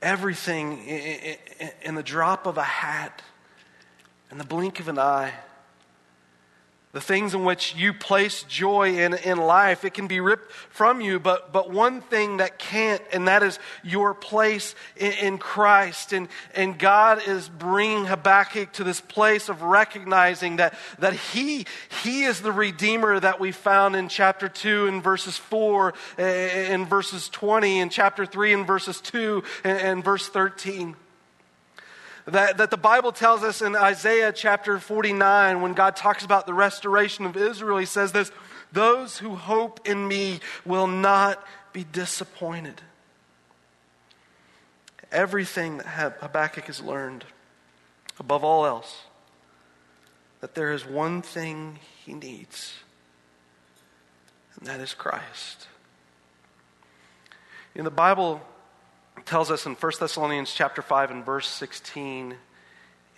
Everything 0.02 0.78
in 1.82 1.94
the 1.94 2.02
drop 2.02 2.46
of 2.46 2.58
a 2.58 2.62
hat, 2.62 3.22
in 4.30 4.38
the 4.38 4.44
blink 4.44 4.80
of 4.80 4.88
an 4.88 4.98
eye, 4.98 5.32
the 6.92 7.00
things 7.00 7.34
in 7.34 7.44
which 7.44 7.76
you 7.76 7.94
place 7.94 8.42
joy 8.44 8.96
in, 8.98 9.14
in 9.14 9.38
life, 9.38 9.84
it 9.84 9.94
can 9.94 10.08
be 10.08 10.18
ripped 10.18 10.50
from 10.50 11.00
you, 11.00 11.20
but, 11.20 11.52
but 11.52 11.70
one 11.70 12.00
thing 12.00 12.38
that 12.38 12.58
can't, 12.58 13.00
and 13.12 13.28
that 13.28 13.44
is 13.44 13.60
your 13.84 14.12
place 14.12 14.74
in, 14.96 15.12
in 15.12 15.38
Christ. 15.38 16.12
And, 16.12 16.26
and 16.52 16.76
God 16.76 17.22
is 17.28 17.48
bringing 17.48 18.06
Habakkuk 18.06 18.72
to 18.72 18.84
this 18.84 19.00
place 19.00 19.48
of 19.48 19.62
recognizing 19.62 20.56
that, 20.56 20.74
that 20.98 21.14
he, 21.14 21.64
he 22.02 22.24
is 22.24 22.40
the 22.40 22.52
Redeemer 22.52 23.20
that 23.20 23.38
we 23.38 23.52
found 23.52 23.94
in 23.94 24.08
chapter 24.08 24.48
2 24.48 24.88
and 24.88 25.00
verses 25.00 25.36
4 25.36 25.94
eh, 26.18 26.72
and 26.72 26.88
verses 26.88 27.28
20, 27.28 27.78
in 27.78 27.88
chapter 27.88 28.26
3 28.26 28.52
and 28.52 28.66
verses 28.66 29.00
2 29.00 29.44
and, 29.62 29.78
and 29.78 30.04
verse 30.04 30.28
13. 30.28 30.96
That, 32.26 32.58
that 32.58 32.70
the 32.70 32.76
Bible 32.76 33.12
tells 33.12 33.42
us 33.42 33.62
in 33.62 33.74
Isaiah 33.74 34.32
chapter 34.32 34.78
49, 34.78 35.62
when 35.62 35.72
God 35.72 35.96
talks 35.96 36.24
about 36.24 36.46
the 36.46 36.54
restoration 36.54 37.24
of 37.24 37.36
Israel, 37.36 37.78
he 37.78 37.86
says 37.86 38.12
this 38.12 38.30
Those 38.72 39.18
who 39.18 39.34
hope 39.34 39.86
in 39.88 40.06
me 40.06 40.40
will 40.64 40.86
not 40.86 41.44
be 41.72 41.84
disappointed. 41.84 42.80
Everything 45.10 45.78
that 45.78 46.18
Habakkuk 46.20 46.66
has 46.66 46.80
learned, 46.80 47.24
above 48.18 48.44
all 48.44 48.64
else, 48.66 49.02
that 50.40 50.54
there 50.54 50.72
is 50.72 50.86
one 50.86 51.22
thing 51.22 51.78
he 52.04 52.12
needs, 52.12 52.74
and 54.56 54.66
that 54.66 54.80
is 54.80 54.94
Christ. 54.94 55.66
In 57.74 57.84
the 57.84 57.90
Bible, 57.90 58.40
tells 59.24 59.50
us 59.50 59.66
in 59.66 59.74
1 59.74 59.92
Thessalonians 59.98 60.52
chapter 60.52 60.82
5 60.82 61.10
and 61.10 61.24
verse 61.24 61.48
16, 61.48 62.34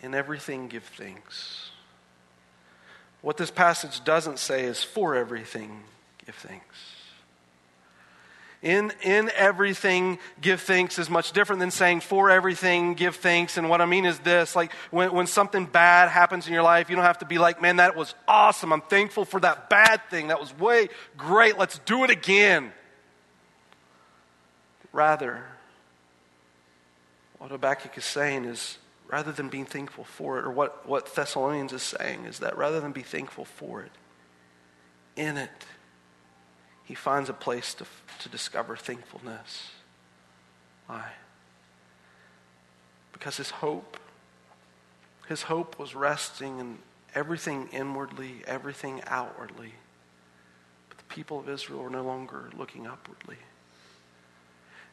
in 0.03 0.15
everything 0.15 0.69
give 0.69 0.85
thanks. 0.85 1.71
What 3.21 3.37
this 3.37 3.51
passage 3.51 4.03
doesn't 4.05 4.39
say 4.39 4.65
is 4.65 4.83
for 4.83 5.15
everything 5.15 5.85
give 6.25 6.35
thanks. 6.35 6.79
In, 8.63 8.93
in 9.03 9.29
everything, 9.35 10.21
give 10.41 10.61
thanks 10.61 11.01
is 11.01 11.11
much 11.11 11.33
different 11.33 11.59
than 11.59 11.73
saying 11.73 12.01
for 12.01 12.31
everything, 12.31 12.95
give 12.95 13.17
thanks. 13.17 13.59
And 13.59 13.69
what 13.69 13.81
I 13.81 13.87
mean 13.87 14.05
is 14.05 14.21
this 14.21 14.55
like 14.55 14.73
when, 14.93 15.13
when 15.13 15.27
something 15.27 15.67
bad 15.67 16.09
happens 16.09 16.47
in 16.47 16.53
your 16.53 16.63
life, 16.63 16.89
you 16.89 16.95
don't 16.95 17.05
have 17.05 17.19
to 17.19 17.27
be 17.27 17.39
like, 17.39 17.61
man, 17.61 17.77
that 17.77 17.97
was 17.97 18.15
awesome. 18.29 18.73
I'm 18.73 18.83
thankful 18.83 19.25
for 19.25 19.41
that 19.41 19.69
bad 19.69 20.03
thing. 20.11 20.29
That 20.29 20.39
was 20.39 20.57
way 20.57 20.89
great. 21.17 21.59
Let's 21.59 21.79
do 21.81 22.05
it 22.05 22.11
again. 22.11 22.73
Rather, 24.93 25.45
what 27.43 27.51
Habakkuk 27.51 27.99
is 27.99 28.05
saying 28.05 28.45
is 28.45 28.79
rather 29.09 29.33
than 29.33 29.49
being 29.49 29.65
thankful 29.65 30.05
for 30.05 30.39
it, 30.39 30.45
or 30.45 30.53
what, 30.53 30.89
what 30.89 31.13
Thessalonians 31.13 31.73
is 31.73 31.83
saying 31.83 32.25
is 32.25 32.39
that 32.39 32.57
rather 32.57 32.81
than 32.81 32.93
be 32.93 33.03
thankful 33.03 33.45
for 33.45 33.83
it, 33.83 33.91
in 35.17 35.37
it, 35.37 35.67
he 36.85 36.95
finds 36.95 37.29
a 37.29 37.33
place 37.33 37.75
to, 37.75 37.85
to 38.21 38.29
discover 38.29 38.77
thankfulness. 38.77 39.73
Why? 40.87 41.11
Because 43.13 43.39
his 43.39 43.51
hope, 43.51 43.99
his 45.27 45.43
hope 45.43 45.81
was 45.81 45.97
resting 45.97 46.61
in 46.61 46.79
everything 47.13 47.69
inwardly, 47.73 48.43
everything 48.47 49.03
outwardly. 49.09 49.75
But 50.89 50.99
the 50.99 51.05
people 51.13 51.41
of 51.41 51.49
Israel 51.49 51.83
were 51.83 51.91
no 51.91 52.05
longer 52.05 52.51
looking 52.57 52.87
upwardly. 52.87 53.39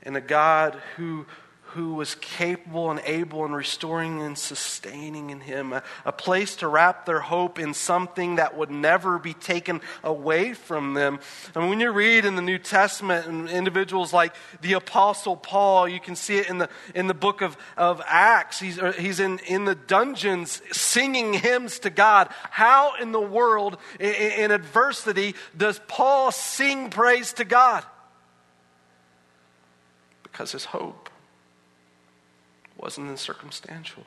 And 0.02 0.18
a 0.18 0.22
God 0.22 0.82
who 0.96 1.28
who 1.74 1.94
was 1.94 2.16
capable 2.16 2.90
and 2.90 3.00
able 3.06 3.46
in 3.46 3.52
restoring 3.52 4.22
and 4.22 4.38
sustaining 4.38 5.30
in 5.30 5.40
him, 5.40 5.72
a, 5.74 5.84
a, 6.04 6.12
place 6.12 6.56
to 6.58 6.68
wrap 6.68 7.06
their 7.06 7.20
hope 7.20 7.60
in 7.60 7.74
something 7.74 8.36
that 8.36 8.58
would 8.58 8.72
never 8.72 9.20
be 9.20 9.34
taken 9.34 9.80
away 10.04 10.54
from 10.54 10.96
them. 10.96 11.20
And 11.54 11.70
when 11.70 11.80
you 11.80 11.92
read 11.92 12.26
in 12.26 12.36
the 12.36 12.42
New 12.42 12.58
Testament 12.58 13.28
and 13.28 13.48
individuals 13.50 14.12
like 14.12 14.34
the 14.62 14.74
Apostle 14.74 15.36
Paul, 15.36 15.88
you 15.88 16.00
can 16.00 16.16
see 16.16 16.38
it 16.38 16.50
in 16.50 16.58
the, 16.58 16.70
in 16.96 17.08
the 17.08 17.14
book 17.14 17.42
of, 17.42 17.56
of 17.78 18.02
Acts. 18.08 18.60
He's, 18.60 18.80
uh, 18.80 18.92
he's 18.94 19.20
in, 19.20 19.40
in 19.48 19.66
the 19.66 19.76
dungeons 19.76 20.62
singing 20.72 21.34
hymns 21.34 21.80
to 21.80 21.90
God. 21.90 22.30
How 22.50 22.94
in 23.00 23.12
the 23.12 23.22
world, 23.22 23.78
in, 24.00 24.14
in 24.14 24.52
adversity, 24.52 25.36
does 25.56 25.80
Paul 25.88 26.32
sing 26.32 26.90
praise 26.90 27.34
to 27.34 27.46
God? 27.46 27.84
Because 30.24 30.52
his 30.52 30.66
hope 30.66 31.09
wasn't 32.80 33.10
in 33.10 33.18
circumstantial. 33.18 34.06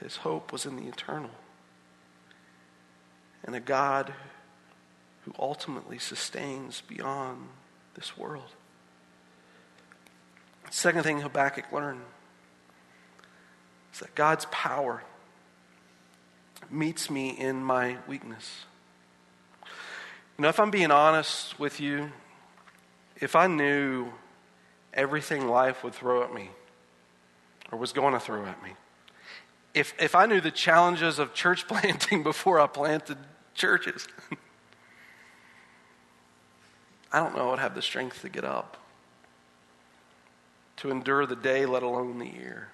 His 0.00 0.16
hope 0.16 0.52
was 0.52 0.66
in 0.66 0.76
the 0.76 0.86
eternal. 0.86 1.30
And 3.44 3.56
a 3.56 3.60
God 3.60 4.12
who 5.24 5.32
ultimately 5.38 5.98
sustains 5.98 6.82
beyond 6.86 7.48
this 7.94 8.16
world. 8.16 8.54
Second 10.70 11.02
thing 11.02 11.20
Habakkuk 11.20 11.72
learned 11.72 12.02
is 13.92 14.00
that 14.00 14.14
God's 14.14 14.46
power 14.50 15.02
meets 16.70 17.10
me 17.10 17.30
in 17.30 17.62
my 17.62 17.96
weakness. 18.06 18.64
You 20.36 20.42
know, 20.42 20.48
if 20.48 20.60
I'm 20.60 20.70
being 20.70 20.90
honest 20.90 21.58
with 21.58 21.80
you, 21.80 22.12
if 23.16 23.34
I 23.34 23.46
knew 23.46 24.12
everything 24.94 25.48
life 25.48 25.84
would 25.84 25.94
throw 25.94 26.22
at 26.22 26.32
me 26.32 26.50
or 27.70 27.78
was 27.78 27.92
going 27.92 28.14
to 28.14 28.20
throw 28.20 28.44
at 28.44 28.62
me. 28.62 28.70
If, 29.74 29.94
if 30.00 30.14
I 30.14 30.26
knew 30.26 30.40
the 30.40 30.50
challenges 30.50 31.18
of 31.18 31.34
church 31.34 31.68
planting 31.68 32.22
before 32.22 32.60
I 32.60 32.66
planted 32.66 33.18
churches, 33.54 34.08
I 37.12 37.20
don't 37.20 37.36
know 37.36 37.48
I 37.48 37.50
would 37.50 37.58
have 37.58 37.74
the 37.74 37.82
strength 37.82 38.22
to 38.22 38.28
get 38.28 38.44
up, 38.44 38.76
to 40.78 40.90
endure 40.90 41.26
the 41.26 41.36
day, 41.36 41.66
let 41.66 41.82
alone 41.82 42.18
the 42.18 42.28
year, 42.28 42.68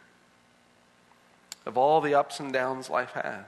of 1.66 1.78
all 1.78 2.00
the 2.00 2.14
ups 2.14 2.40
and 2.40 2.52
downs 2.52 2.90
life 2.90 3.12
had. 3.12 3.44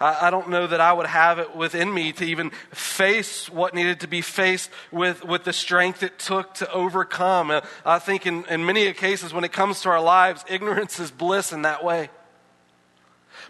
I, 0.00 0.26
I 0.26 0.30
don't 0.30 0.48
know 0.48 0.66
that 0.66 0.80
I 0.80 0.92
would 0.92 1.06
have 1.06 1.38
it 1.38 1.56
within 1.56 1.92
me 1.92 2.12
to 2.12 2.24
even 2.24 2.50
face 2.70 3.48
what 3.50 3.74
needed 3.74 4.00
to 4.00 4.08
be 4.08 4.20
faced 4.20 4.70
with, 4.90 5.24
with 5.24 5.44
the 5.44 5.52
strength 5.52 6.02
it 6.02 6.18
took 6.18 6.54
to 6.54 6.70
overcome. 6.70 7.50
Uh, 7.50 7.60
I 7.84 7.98
think 7.98 8.26
in, 8.26 8.44
in 8.46 8.64
many 8.64 8.92
cases, 8.92 9.32
when 9.32 9.44
it 9.44 9.52
comes 9.52 9.80
to 9.82 9.88
our 9.88 10.00
lives, 10.00 10.44
ignorance 10.48 11.00
is 11.00 11.10
bliss 11.10 11.52
in 11.52 11.62
that 11.62 11.84
way. 11.84 12.10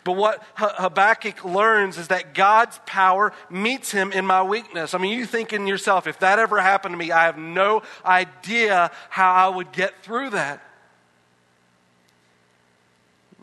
But 0.05 0.12
what 0.12 0.41
Habakkuk 0.55 1.45
learns 1.45 1.99
is 1.99 2.09
that 2.09 2.33
God's 2.33 2.79
power 2.87 3.33
meets 3.50 3.91
him 3.91 4.12
in 4.12 4.25
my 4.25 4.41
weakness. 4.41 4.95
I 4.95 4.99
mean, 4.99 5.19
you 5.19 5.26
think 5.26 5.53
in 5.53 5.67
yourself, 5.67 6.07
if 6.07 6.21
that 6.21 6.38
ever 6.38 6.61
happened 6.61 6.93
to 6.93 6.97
me, 6.97 7.11
I 7.11 7.25
have 7.25 7.38
no 7.38 7.83
idea 8.05 8.93
how 9.11 9.33
I 9.33 9.49
would 9.49 9.73
get 9.73 10.05
through 10.05 10.31
that. 10.31 10.62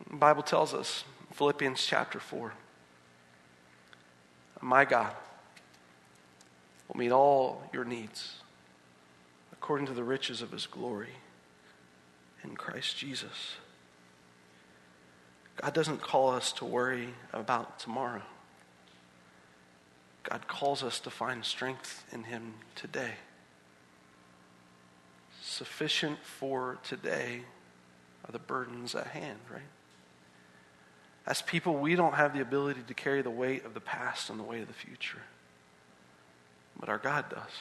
The 0.10 0.15
Bible 0.15 0.43
tells 0.43 0.74
us, 0.74 1.03
Philippians 1.33 1.83
chapter 1.83 2.19
4 2.19 2.53
my 4.63 4.86
God 4.86 5.13
will 6.88 6.98
meet 6.98 7.12
all 7.12 7.63
your 7.74 7.86
needs 7.86 8.36
according 9.51 9.88
to 9.88 9.93
the 9.93 10.03
riches 10.03 10.41
of 10.41 10.51
his 10.51 10.65
glory 10.65 11.15
in 12.43 12.55
Christ 12.55 12.98
Jesus. 12.98 13.55
God 15.58 15.74
doesn't 15.74 16.01
call 16.01 16.32
us 16.32 16.51
to 16.53 16.65
worry 16.65 17.10
about 17.32 17.79
tomorrow. 17.79 18.24
God 20.24 20.48
calls 20.48 20.84
us 20.84 21.00
to 21.01 21.10
find 21.10 21.43
strength 21.43 22.05
in 22.12 22.24
Him 22.24 22.53
today. 22.75 23.15
Sufficient 25.41 26.17
for 26.24 26.79
today 26.84 27.41
are 28.25 28.32
the 28.32 28.39
burdens 28.39 28.96
at 28.96 29.08
hand, 29.08 29.39
right? 29.51 29.62
As 31.25 31.42
people, 31.42 31.75
we 31.75 31.96
don't 31.96 32.13
have 32.13 32.34
the 32.34 32.42
ability 32.42 32.82
to 32.88 32.94
carry 32.94 33.22
the 33.22 33.30
weight 33.30 33.65
of 33.65 33.74
the 33.74 33.80
past 33.80 34.30
and 34.30 34.38
the 34.38 34.44
weight 34.44 34.62
of 34.62 34.68
the 34.68 34.74
future, 34.74 35.22
but 36.80 36.89
our 36.89 36.98
God 36.98 37.30
does. 37.30 37.51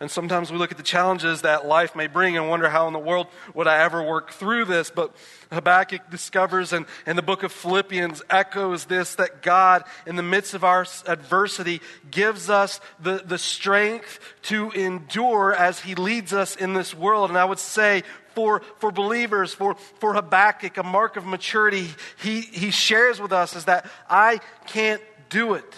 And 0.00 0.10
sometimes 0.10 0.50
we 0.50 0.58
look 0.58 0.72
at 0.72 0.76
the 0.76 0.82
challenges 0.82 1.42
that 1.42 1.66
life 1.66 1.94
may 1.94 2.06
bring 2.06 2.36
and 2.36 2.48
wonder 2.48 2.68
how 2.68 2.86
in 2.86 2.92
the 2.92 2.98
world 2.98 3.28
would 3.54 3.68
I 3.68 3.82
ever 3.82 4.02
work 4.02 4.32
through 4.32 4.64
this. 4.64 4.90
But 4.90 5.14
Habakkuk 5.52 6.10
discovers 6.10 6.72
and, 6.72 6.86
and 7.06 7.16
the 7.16 7.22
book 7.22 7.42
of 7.42 7.52
Philippians 7.52 8.22
echoes 8.28 8.86
this 8.86 9.14
that 9.14 9.42
God, 9.42 9.84
in 10.06 10.16
the 10.16 10.22
midst 10.22 10.54
of 10.54 10.64
our 10.64 10.84
adversity, 11.06 11.80
gives 12.10 12.50
us 12.50 12.80
the, 13.00 13.22
the 13.24 13.38
strength 13.38 14.18
to 14.42 14.70
endure 14.72 15.54
as 15.54 15.80
he 15.80 15.94
leads 15.94 16.32
us 16.32 16.56
in 16.56 16.74
this 16.74 16.94
world. 16.94 17.30
And 17.30 17.38
I 17.38 17.44
would 17.44 17.60
say 17.60 18.02
for, 18.34 18.62
for 18.78 18.90
believers, 18.90 19.54
for, 19.54 19.76
for 20.00 20.14
Habakkuk, 20.14 20.76
a 20.76 20.82
mark 20.82 21.16
of 21.16 21.24
maturity 21.24 21.88
he, 22.20 22.40
he 22.40 22.70
shares 22.70 23.20
with 23.20 23.32
us 23.32 23.54
is 23.54 23.66
that 23.66 23.88
I 24.10 24.40
can't 24.66 25.02
do 25.30 25.54
it. 25.54 25.74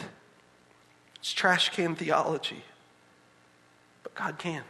It's 1.18 1.32
trash 1.32 1.70
can 1.70 1.96
theology. 1.96 2.62
God 4.16 4.38
can. 4.38 4.62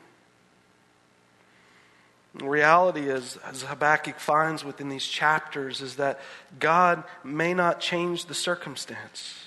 The 2.34 2.44
reality 2.44 3.08
is, 3.08 3.38
as 3.38 3.62
Habakkuk 3.62 4.18
finds 4.20 4.62
within 4.62 4.90
these 4.90 5.06
chapters, 5.06 5.80
is 5.80 5.96
that 5.96 6.20
God 6.58 7.02
may 7.24 7.54
not 7.54 7.80
change 7.80 8.26
the 8.26 8.34
circumstance, 8.34 9.46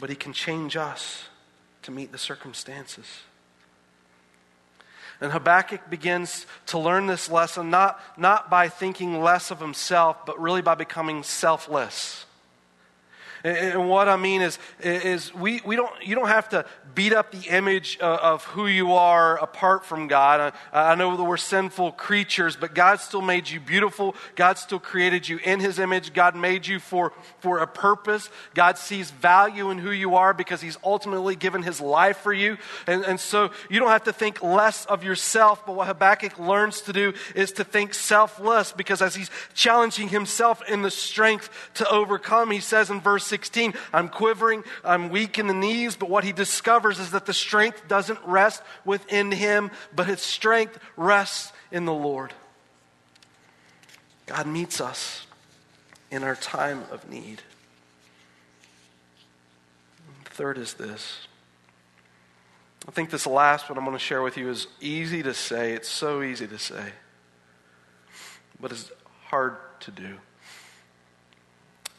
but 0.00 0.10
He 0.10 0.16
can 0.16 0.32
change 0.32 0.76
us 0.76 1.28
to 1.82 1.92
meet 1.92 2.10
the 2.10 2.18
circumstances. 2.18 3.06
And 5.20 5.30
Habakkuk 5.30 5.88
begins 5.88 6.44
to 6.66 6.78
learn 6.78 7.06
this 7.06 7.30
lesson 7.30 7.70
not, 7.70 8.00
not 8.18 8.50
by 8.50 8.68
thinking 8.68 9.22
less 9.22 9.50
of 9.50 9.60
himself, 9.60 10.26
but 10.26 10.40
really 10.40 10.62
by 10.62 10.74
becoming 10.74 11.22
selfless. 11.22 12.23
And 13.44 13.90
what 13.90 14.08
I 14.08 14.16
mean 14.16 14.40
is, 14.40 14.58
is 14.80 15.34
we, 15.34 15.60
we 15.66 15.76
don't, 15.76 15.92
you 16.02 16.14
don't 16.14 16.28
have 16.28 16.48
to 16.48 16.64
beat 16.94 17.12
up 17.12 17.30
the 17.30 17.50
image 17.50 17.98
uh, 18.00 18.18
of 18.22 18.44
who 18.44 18.66
you 18.66 18.94
are 18.94 19.36
apart 19.36 19.84
from 19.84 20.08
God. 20.08 20.54
I, 20.72 20.92
I 20.92 20.94
know 20.94 21.14
that 21.14 21.22
we're 21.22 21.36
sinful 21.36 21.92
creatures, 21.92 22.56
but 22.56 22.74
God 22.74 23.00
still 23.00 23.20
made 23.20 23.50
you 23.50 23.60
beautiful. 23.60 24.14
God 24.34 24.56
still 24.56 24.78
created 24.78 25.28
you 25.28 25.40
in 25.44 25.60
His 25.60 25.78
image. 25.78 26.14
God 26.14 26.34
made 26.34 26.66
you 26.66 26.80
for, 26.80 27.12
for 27.40 27.58
a 27.58 27.66
purpose. 27.66 28.30
God 28.54 28.78
sees 28.78 29.10
value 29.10 29.68
in 29.68 29.76
who 29.76 29.90
you 29.90 30.14
are 30.14 30.32
because 30.32 30.62
He's 30.62 30.78
ultimately 30.82 31.36
given 31.36 31.62
His 31.62 31.82
life 31.82 32.18
for 32.18 32.32
you. 32.32 32.56
And, 32.86 33.04
and 33.04 33.20
so 33.20 33.50
you 33.68 33.78
don't 33.78 33.90
have 33.90 34.04
to 34.04 34.12
think 34.14 34.42
less 34.42 34.86
of 34.86 35.04
yourself, 35.04 35.66
but 35.66 35.74
what 35.74 35.88
Habakkuk 35.88 36.38
learns 36.38 36.80
to 36.82 36.94
do 36.94 37.12
is 37.34 37.52
to 37.52 37.64
think 37.64 37.92
selfless 37.92 38.72
because 38.72 39.02
as 39.02 39.14
he's 39.14 39.30
challenging 39.52 40.08
himself 40.08 40.62
in 40.68 40.80
the 40.80 40.90
strength 40.90 41.50
to 41.74 41.88
overcome, 41.90 42.50
he 42.50 42.60
says 42.60 42.88
in 42.88 43.00
verse 43.00 43.33
16, 43.34 43.74
I'm 43.92 44.08
quivering, 44.08 44.62
I'm 44.84 45.08
weak 45.08 45.40
in 45.40 45.48
the 45.48 45.54
knees, 45.54 45.96
but 45.96 46.08
what 46.08 46.22
he 46.22 46.30
discovers 46.30 47.00
is 47.00 47.10
that 47.10 47.26
the 47.26 47.34
strength 47.34 47.88
doesn't 47.88 48.20
rest 48.24 48.62
within 48.84 49.32
him, 49.32 49.72
but 49.92 50.06
his 50.06 50.20
strength 50.20 50.78
rests 50.96 51.52
in 51.72 51.84
the 51.84 51.92
Lord. 51.92 52.32
God 54.26 54.46
meets 54.46 54.80
us 54.80 55.26
in 56.12 56.22
our 56.22 56.36
time 56.36 56.84
of 56.92 57.10
need. 57.10 57.42
Third 60.26 60.56
is 60.56 60.74
this. 60.74 61.26
I 62.86 62.92
think 62.92 63.10
this 63.10 63.26
last 63.26 63.68
one 63.68 63.76
I'm 63.76 63.84
going 63.84 63.96
to 63.96 63.98
share 63.98 64.22
with 64.22 64.36
you 64.36 64.48
is 64.48 64.68
easy 64.80 65.24
to 65.24 65.34
say. 65.34 65.72
It's 65.72 65.88
so 65.88 66.22
easy 66.22 66.46
to 66.46 66.58
say, 66.60 66.92
but 68.60 68.70
it's 68.70 68.92
hard 69.24 69.56
to 69.80 69.90
do. 69.90 70.18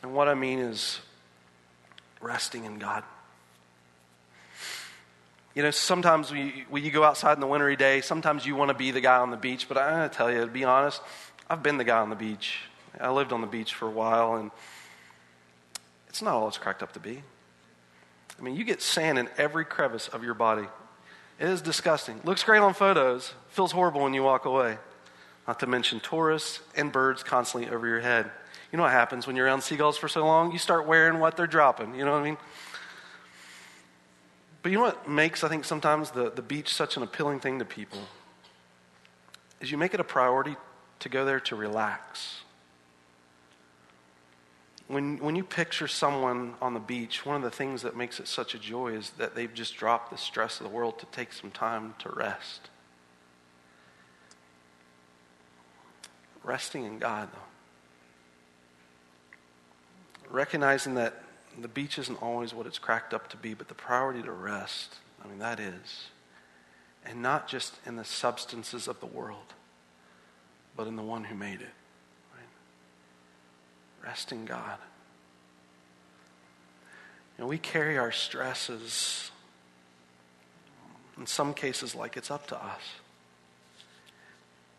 And 0.01 0.13
what 0.13 0.29
I 0.29 0.33
mean 0.33 0.60
is 0.60 1.01
resting 2.25 2.65
in 2.65 2.79
God. 2.79 3.03
You 5.53 5.63
know, 5.63 5.71
sometimes 5.71 6.31
we, 6.31 6.65
when 6.69 6.83
you 6.83 6.91
go 6.91 7.03
outside 7.03 7.33
in 7.33 7.39
the 7.39 7.47
wintry 7.47 7.77
day, 7.77 8.01
sometimes 8.01 8.45
you 8.45 8.55
want 8.55 8.69
to 8.69 8.73
be 8.73 8.91
the 8.91 8.99
guy 8.99 9.17
on 9.17 9.31
the 9.31 9.38
beach, 9.38 9.69
but 9.69 9.77
I 9.77 10.09
tell 10.09 10.29
you, 10.29 10.41
to 10.41 10.47
be 10.47 10.65
honest, 10.65 11.01
I've 11.49 11.63
been 11.63 11.77
the 11.77 11.85
guy 11.85 11.99
on 11.99 12.09
the 12.09 12.15
beach. 12.15 12.59
I 12.99 13.11
lived 13.11 13.31
on 13.31 13.41
the 13.41 13.47
beach 13.47 13.73
for 13.73 13.88
a 13.88 13.91
while, 13.91 14.35
and 14.35 14.51
it's 16.09 16.21
not 16.21 16.33
all 16.33 16.47
it's 16.47 16.57
cracked 16.57 16.83
up 16.83 16.91
to 16.93 16.99
be. 16.99 17.21
I 18.38 18.41
mean, 18.41 18.55
you 18.55 18.65
get 18.65 18.81
sand 18.81 19.17
in 19.17 19.29
every 19.38 19.63
crevice 19.63 20.09
of 20.09 20.23
your 20.23 20.33
body. 20.33 20.67
It 21.39 21.47
is 21.47 21.61
disgusting. 21.61 22.19
Looks 22.25 22.43
great 22.43 22.59
on 22.59 22.73
photos, 22.73 23.33
feels 23.49 23.71
horrible 23.71 24.01
when 24.01 24.13
you 24.13 24.23
walk 24.23 24.45
away. 24.45 24.77
Not 25.47 25.59
to 25.59 25.67
mention 25.67 25.99
tourists 25.99 26.59
and 26.75 26.91
birds 26.91 27.23
constantly 27.23 27.69
over 27.69 27.88
your 27.88 28.01
head. 28.01 28.31
You 28.75 28.77
know 28.77 28.83
what 28.83 28.91
happens 28.91 29.25
when 29.25 29.38
you're 29.38 29.45
around 29.45 29.61
seagulls 29.61 29.97
for 29.97 30.09
so 30.09 30.25
long? 30.25 30.51
You 30.51 30.57
start 30.57 30.85
wearing 30.85 31.19
what 31.19 31.38
they're 31.38 31.47
dropping. 31.47 31.95
You 31.95 32.03
know 32.03 32.11
what 32.11 32.19
I 32.19 32.23
mean? 32.25 32.38
But 34.61 34.73
you 34.73 34.79
know 34.79 34.83
what 34.83 35.09
makes, 35.09 35.45
I 35.45 35.47
think, 35.47 35.63
sometimes 35.63 36.11
the, 36.11 36.29
the 36.29 36.41
beach 36.41 36.73
such 36.73 36.97
an 36.97 37.03
appealing 37.03 37.39
thing 37.39 37.59
to 37.59 37.63
people? 37.63 38.01
Is 39.61 39.71
you 39.71 39.77
make 39.77 39.93
it 39.93 40.01
a 40.01 40.03
priority 40.03 40.57
to 40.99 41.07
go 41.07 41.23
there 41.23 41.39
to 41.39 41.55
relax. 41.55 42.41
When, 44.89 45.19
when 45.19 45.38
you 45.38 45.45
picture 45.45 45.88
someone 45.88 46.55
on 46.61 46.73
the 46.73 46.81
beach, 46.81 47.25
one 47.25 47.38
of 47.38 47.43
the 47.43 47.51
things 47.51 47.81
that 47.83 47.95
makes 47.95 48.19
it 48.19 48.27
such 48.27 48.55
a 48.55 48.59
joy 48.59 48.89
is 48.89 49.11
that 49.11 49.35
they've 49.35 49.53
just 49.53 49.77
dropped 49.77 50.11
the 50.11 50.17
stress 50.17 50.59
of 50.59 50.65
the 50.65 50.69
world 50.69 50.99
to 50.99 51.05
take 51.13 51.31
some 51.31 51.49
time 51.49 51.95
to 51.99 52.09
rest. 52.09 52.67
Resting 56.43 56.83
in 56.83 56.99
God, 56.99 57.29
though 57.31 57.54
recognizing 60.29 60.95
that 60.95 61.21
the 61.59 61.67
beach 61.67 61.97
isn't 61.97 62.21
always 62.21 62.53
what 62.53 62.65
it's 62.67 62.79
cracked 62.79 63.13
up 63.13 63.29
to 63.29 63.38
be, 63.38 63.53
but 63.53 63.67
the 63.67 63.73
priority 63.73 64.21
to 64.23 64.31
rest, 64.31 64.95
I 65.23 65.27
mean, 65.27 65.39
that 65.39 65.59
is. 65.59 66.09
And 67.05 67.21
not 67.21 67.47
just 67.47 67.75
in 67.85 67.95
the 67.95 68.03
substances 68.03 68.88
of 68.88 68.99
the 68.99 69.05
world, 69.05 69.53
but 70.75 70.88
in 70.88 70.95
the 70.95 71.03
one 71.03 71.23
who 71.23 71.35
made 71.35 71.61
it. 71.61 71.73
Right? 72.33 72.49
Rest 74.03 74.31
in 74.31 74.45
God. 74.45 74.77
You 77.38 77.43
know, 77.43 77.47
we 77.47 77.57
carry 77.57 77.97
our 77.97 78.11
stresses, 78.11 79.31
in 81.17 81.27
some 81.27 81.53
cases, 81.53 81.95
like 81.95 82.17
it's 82.17 82.31
up 82.31 82.47
to 82.47 82.57
us. 82.57 82.81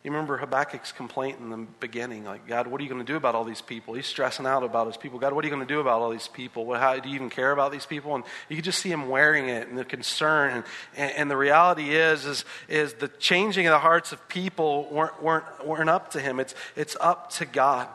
You 0.07 0.13
remember 0.13 0.39
Habakkuk's 0.39 0.93
complaint 0.93 1.41
in 1.41 1.51
the 1.51 1.67
beginning, 1.81 2.25
like, 2.25 2.47
God, 2.47 2.69
what 2.69 2.81
are 2.81 2.85
you 2.85 2.89
going 2.89 3.05
to 3.05 3.13
do 3.13 3.17
about 3.17 3.35
all 3.35 3.43
these 3.43 3.61
people? 3.61 3.95
He's 3.95 4.07
stressing 4.07 4.47
out 4.47 4.63
about 4.63 4.87
his 4.87 4.97
people. 4.97 5.19
God, 5.19 5.33
what 5.33 5.45
are 5.45 5.49
you 5.49 5.53
going 5.53 5.67
to 5.67 5.75
do 5.75 5.81
about 5.81 6.01
all 6.01 6.11
these 6.11 6.29
people? 6.29 6.65
What, 6.65 6.79
how 6.79 6.97
do 6.97 7.09
you 7.09 7.17
even 7.17 7.29
care 7.29 7.51
about 7.51 7.73
these 7.73 7.87
people? 7.87 8.15
And 8.15 8.23
you 8.49 8.55
can 8.55 8.63
just 8.65 8.79
see 8.79 8.89
him 8.89 9.09
wearing 9.09 9.49
it 9.49 9.67
and 9.67 9.77
the 9.77 9.85
concern. 9.85 10.53
And, 10.53 10.65
and, 10.97 11.11
and 11.11 11.29
the 11.29 11.37
reality 11.37 11.91
is, 11.97 12.25
is, 12.25 12.45
is 12.69 12.93
the 12.95 13.09
changing 13.09 13.67
of 13.67 13.73
the 13.73 13.81
hearts 13.81 14.13
of 14.13 14.29
people 14.29 14.89
weren't, 14.93 15.21
weren't, 15.21 15.67
weren't 15.67 15.91
up 15.91 16.13
to 16.13 16.21
him. 16.21 16.39
It's, 16.39 16.55
it's 16.77 16.97
up 17.01 17.31
to 17.31 17.45
God. 17.45 17.89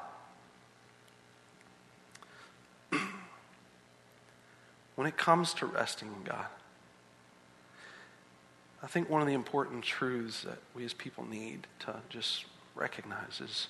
when 4.95 5.07
it 5.07 5.15
comes 5.15 5.53
to 5.53 5.65
resting 5.65 6.09
in 6.09 6.23
God, 6.25 6.47
I 8.83 8.87
think 8.87 9.09
one 9.09 9.21
of 9.21 9.27
the 9.27 9.33
important 9.33 9.83
truths 9.83 10.43
that 10.43 10.57
we 10.73 10.83
as 10.85 10.93
people 10.93 11.25
need 11.25 11.67
to 11.81 11.95
just 12.09 12.45
recognize 12.75 13.39
is 13.39 13.67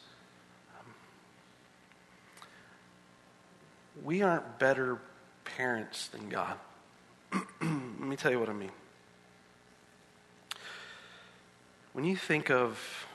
um, 0.80 0.86
we 4.04 4.22
aren't 4.22 4.58
better 4.58 5.00
parents 5.44 6.08
than 6.08 6.30
God. 6.30 6.58
Let 7.62 7.72
me 8.00 8.16
tell 8.16 8.32
you 8.32 8.40
what 8.40 8.50
I 8.50 8.54
mean. 8.54 8.72
When 11.92 12.06
you 12.06 12.16
think 12.16 12.50
of 12.50 13.06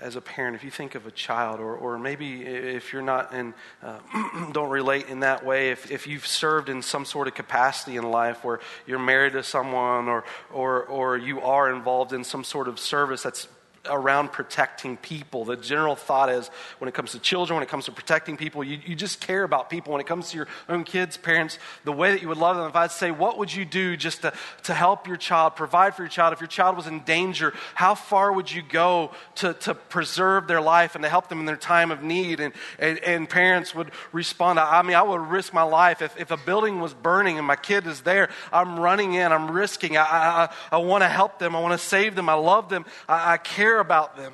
as 0.00 0.16
a 0.16 0.20
parent, 0.20 0.56
if 0.56 0.64
you 0.64 0.70
think 0.70 0.94
of 0.94 1.06
a 1.06 1.10
child, 1.10 1.60
or, 1.60 1.74
or 1.76 1.98
maybe 1.98 2.42
if 2.42 2.92
you're 2.92 3.02
not 3.02 3.32
in, 3.32 3.54
uh, 3.82 3.98
don't 4.52 4.70
relate 4.70 5.08
in 5.08 5.20
that 5.20 5.44
way, 5.44 5.70
if, 5.70 5.90
if 5.90 6.06
you've 6.06 6.26
served 6.26 6.68
in 6.68 6.82
some 6.82 7.04
sort 7.04 7.28
of 7.28 7.34
capacity 7.34 7.96
in 7.96 8.10
life 8.10 8.44
where 8.44 8.60
you're 8.86 8.98
married 8.98 9.32
to 9.32 9.42
someone 9.42 10.08
or, 10.08 10.24
or, 10.52 10.84
or 10.84 11.16
you 11.16 11.40
are 11.40 11.72
involved 11.72 12.12
in 12.12 12.24
some 12.24 12.44
sort 12.44 12.68
of 12.68 12.78
service 12.78 13.22
that's 13.22 13.48
around 13.86 14.32
protecting 14.32 14.96
people. 14.96 15.44
The 15.44 15.56
general 15.56 15.96
thought 15.96 16.28
is 16.28 16.48
when 16.78 16.88
it 16.88 16.94
comes 16.94 17.12
to 17.12 17.18
children, 17.18 17.56
when 17.56 17.62
it 17.62 17.68
comes 17.68 17.84
to 17.86 17.92
protecting 17.92 18.36
people, 18.36 18.64
you, 18.64 18.78
you 18.84 18.94
just 18.94 19.20
care 19.20 19.42
about 19.42 19.70
people. 19.70 19.92
When 19.92 20.00
it 20.00 20.06
comes 20.06 20.30
to 20.30 20.36
your 20.36 20.48
own 20.68 20.84
kids, 20.84 21.16
parents, 21.16 21.58
the 21.84 21.92
way 21.92 22.12
that 22.12 22.22
you 22.22 22.28
would 22.28 22.38
love 22.38 22.56
them, 22.56 22.68
if 22.68 22.76
I'd 22.76 22.90
say, 22.90 23.10
what 23.10 23.38
would 23.38 23.54
you 23.54 23.64
do 23.64 23.96
just 23.96 24.22
to, 24.22 24.32
to 24.64 24.74
help 24.74 25.06
your 25.06 25.16
child, 25.16 25.56
provide 25.56 25.94
for 25.94 26.02
your 26.02 26.08
child? 26.08 26.32
If 26.32 26.40
your 26.40 26.48
child 26.48 26.76
was 26.76 26.86
in 26.86 27.00
danger, 27.00 27.52
how 27.74 27.94
far 27.94 28.32
would 28.32 28.50
you 28.50 28.62
go 28.62 29.10
to, 29.36 29.54
to 29.54 29.74
preserve 29.74 30.46
their 30.46 30.60
life 30.60 30.94
and 30.94 31.02
to 31.02 31.08
help 31.08 31.28
them 31.28 31.40
in 31.40 31.46
their 31.46 31.56
time 31.56 31.90
of 31.90 32.02
need? 32.02 32.40
And, 32.40 32.54
and, 32.78 32.98
and 33.00 33.28
parents 33.28 33.74
would 33.74 33.90
respond, 34.12 34.58
I 34.58 34.82
mean, 34.82 34.96
I 34.96 35.02
would 35.02 35.20
risk 35.20 35.52
my 35.52 35.62
life. 35.62 36.02
If, 36.02 36.18
if 36.18 36.30
a 36.30 36.36
building 36.36 36.80
was 36.80 36.94
burning 36.94 37.38
and 37.38 37.46
my 37.46 37.56
kid 37.56 37.86
is 37.86 38.02
there, 38.02 38.30
I'm 38.52 38.78
running 38.78 39.14
in, 39.14 39.32
I'm 39.32 39.50
risking. 39.50 39.96
I, 39.96 40.02
I, 40.02 40.54
I 40.72 40.78
want 40.78 41.02
to 41.02 41.08
help 41.08 41.38
them, 41.38 41.54
I 41.54 41.60
want 41.60 41.78
to 41.78 41.86
save 41.86 42.14
them, 42.14 42.28
I 42.28 42.34
love 42.34 42.68
them, 42.68 42.84
I, 43.08 43.34
I 43.34 43.36
care 43.36 43.73
about 43.80 44.16
them. 44.16 44.32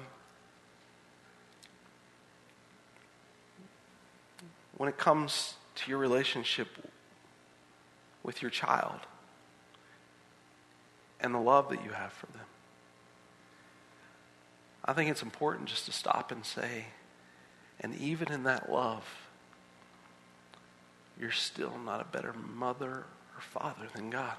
When 4.77 4.89
it 4.89 4.97
comes 4.97 5.55
to 5.77 5.91
your 5.91 5.99
relationship 5.99 6.69
with 8.23 8.43
your 8.43 8.51
child 8.51 9.01
and 11.21 11.35
the 11.35 11.39
love 11.39 11.69
that 11.71 11.85
you 11.85 11.91
have 11.91 12.13
for 12.13 12.27
them, 12.27 12.47
I 14.85 14.93
think 14.93 15.11
it's 15.11 15.23
important 15.23 15.69
just 15.69 15.85
to 15.87 15.93
stop 15.93 16.33
and 16.33 16.45
say, 16.45 16.87
and 17.81 17.95
even 17.97 18.33
in 18.33 18.45
that 18.45 18.71
love, 18.71 19.05
you're 21.19 21.31
still 21.31 21.79
not 21.85 22.01
a 22.01 22.05
better 22.05 22.33
mother 22.33 23.05
or 23.37 23.41
father 23.41 23.87
than 23.95 24.11
God. 24.11 24.37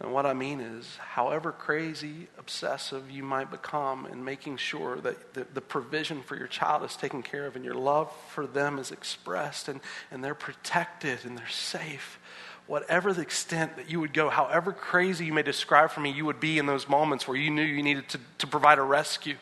And 0.00 0.14
what 0.14 0.24
I 0.24 0.32
mean 0.32 0.60
is, 0.60 0.96
however 0.96 1.52
crazy, 1.52 2.28
obsessive 2.38 3.10
you 3.10 3.22
might 3.22 3.50
become 3.50 4.06
in 4.06 4.24
making 4.24 4.56
sure 4.56 4.96
that 4.96 5.34
the, 5.34 5.46
the, 5.52 5.60
provision 5.60 6.22
for 6.22 6.36
your 6.36 6.46
child 6.46 6.84
is 6.84 6.96
taken 6.96 7.22
care 7.22 7.46
of 7.46 7.54
and 7.54 7.64
your 7.64 7.74
love 7.74 8.10
for 8.30 8.46
them 8.46 8.78
is 8.78 8.92
expressed 8.92 9.68
and, 9.68 9.80
and 10.10 10.24
they're 10.24 10.34
protected 10.34 11.18
and 11.26 11.36
they're 11.36 11.48
safe, 11.48 12.18
whatever 12.66 13.12
the 13.12 13.20
extent 13.20 13.76
that 13.76 13.90
you 13.90 14.00
would 14.00 14.14
go, 14.14 14.30
however 14.30 14.72
crazy 14.72 15.26
you 15.26 15.34
may 15.34 15.42
describe 15.42 15.90
for 15.90 16.00
me 16.00 16.10
you 16.10 16.24
would 16.24 16.40
be 16.40 16.56
in 16.56 16.64
those 16.64 16.88
moments 16.88 17.28
where 17.28 17.36
you 17.36 17.50
knew 17.50 17.62
you 17.62 17.82
needed 17.82 18.08
to, 18.08 18.18
to 18.38 18.46
provide 18.46 18.78
a 18.78 18.82
rescue, 18.82 19.36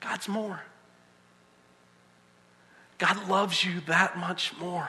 God's 0.00 0.26
more. 0.26 0.62
God 2.96 3.28
loves 3.28 3.62
you 3.62 3.80
that 3.88 4.16
much 4.16 4.56
more. 4.58 4.88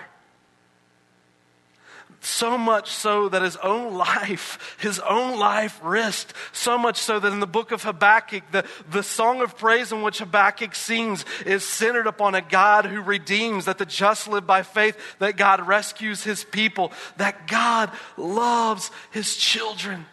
So 2.24 2.58
much 2.58 2.90
so 2.90 3.28
that 3.28 3.42
his 3.42 3.58
own 3.58 3.94
life, 3.98 4.78
his 4.80 5.00
own 5.00 5.38
life 5.38 5.80
risked. 5.84 6.34
So 6.54 6.78
much 6.78 6.98
so 6.98 7.20
that 7.20 7.32
in 7.34 7.42
the 7.42 7.48
book 7.48 7.72
of 7.72 7.84
Habakkuk, 7.84 8.44
the, 8.52 8.66
the 8.90 9.04
song 9.04 9.42
of 9.42 9.58
praise 9.58 9.92
in 9.92 10.02
which 10.02 10.20
Habakkuk 10.20 10.74
sings 10.74 11.26
is 11.46 11.66
centered 11.68 12.08
upon 12.08 12.34
a 12.34 12.42
God 12.42 12.86
who 12.86 13.02
redeems, 13.02 13.66
that 13.66 13.78
the 13.78 13.86
just 13.86 14.30
live 14.30 14.48
by 14.48 14.64
faith, 14.64 14.98
that 15.20 15.36
God 15.36 15.68
rescues 15.68 16.24
his 16.24 16.46
people, 16.46 16.94
that 17.18 17.46
God 17.46 17.92
loves 18.16 18.90
his 19.12 19.36
children. 19.36 20.06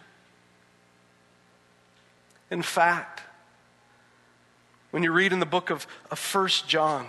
In 2.49 2.61
fact, 2.61 3.21
when 4.91 5.01
you 5.01 5.13
read 5.13 5.31
in 5.31 5.39
the 5.39 5.45
book 5.45 5.69
of, 5.69 5.87
of 6.11 6.35
1 6.35 6.49
John, 6.67 7.07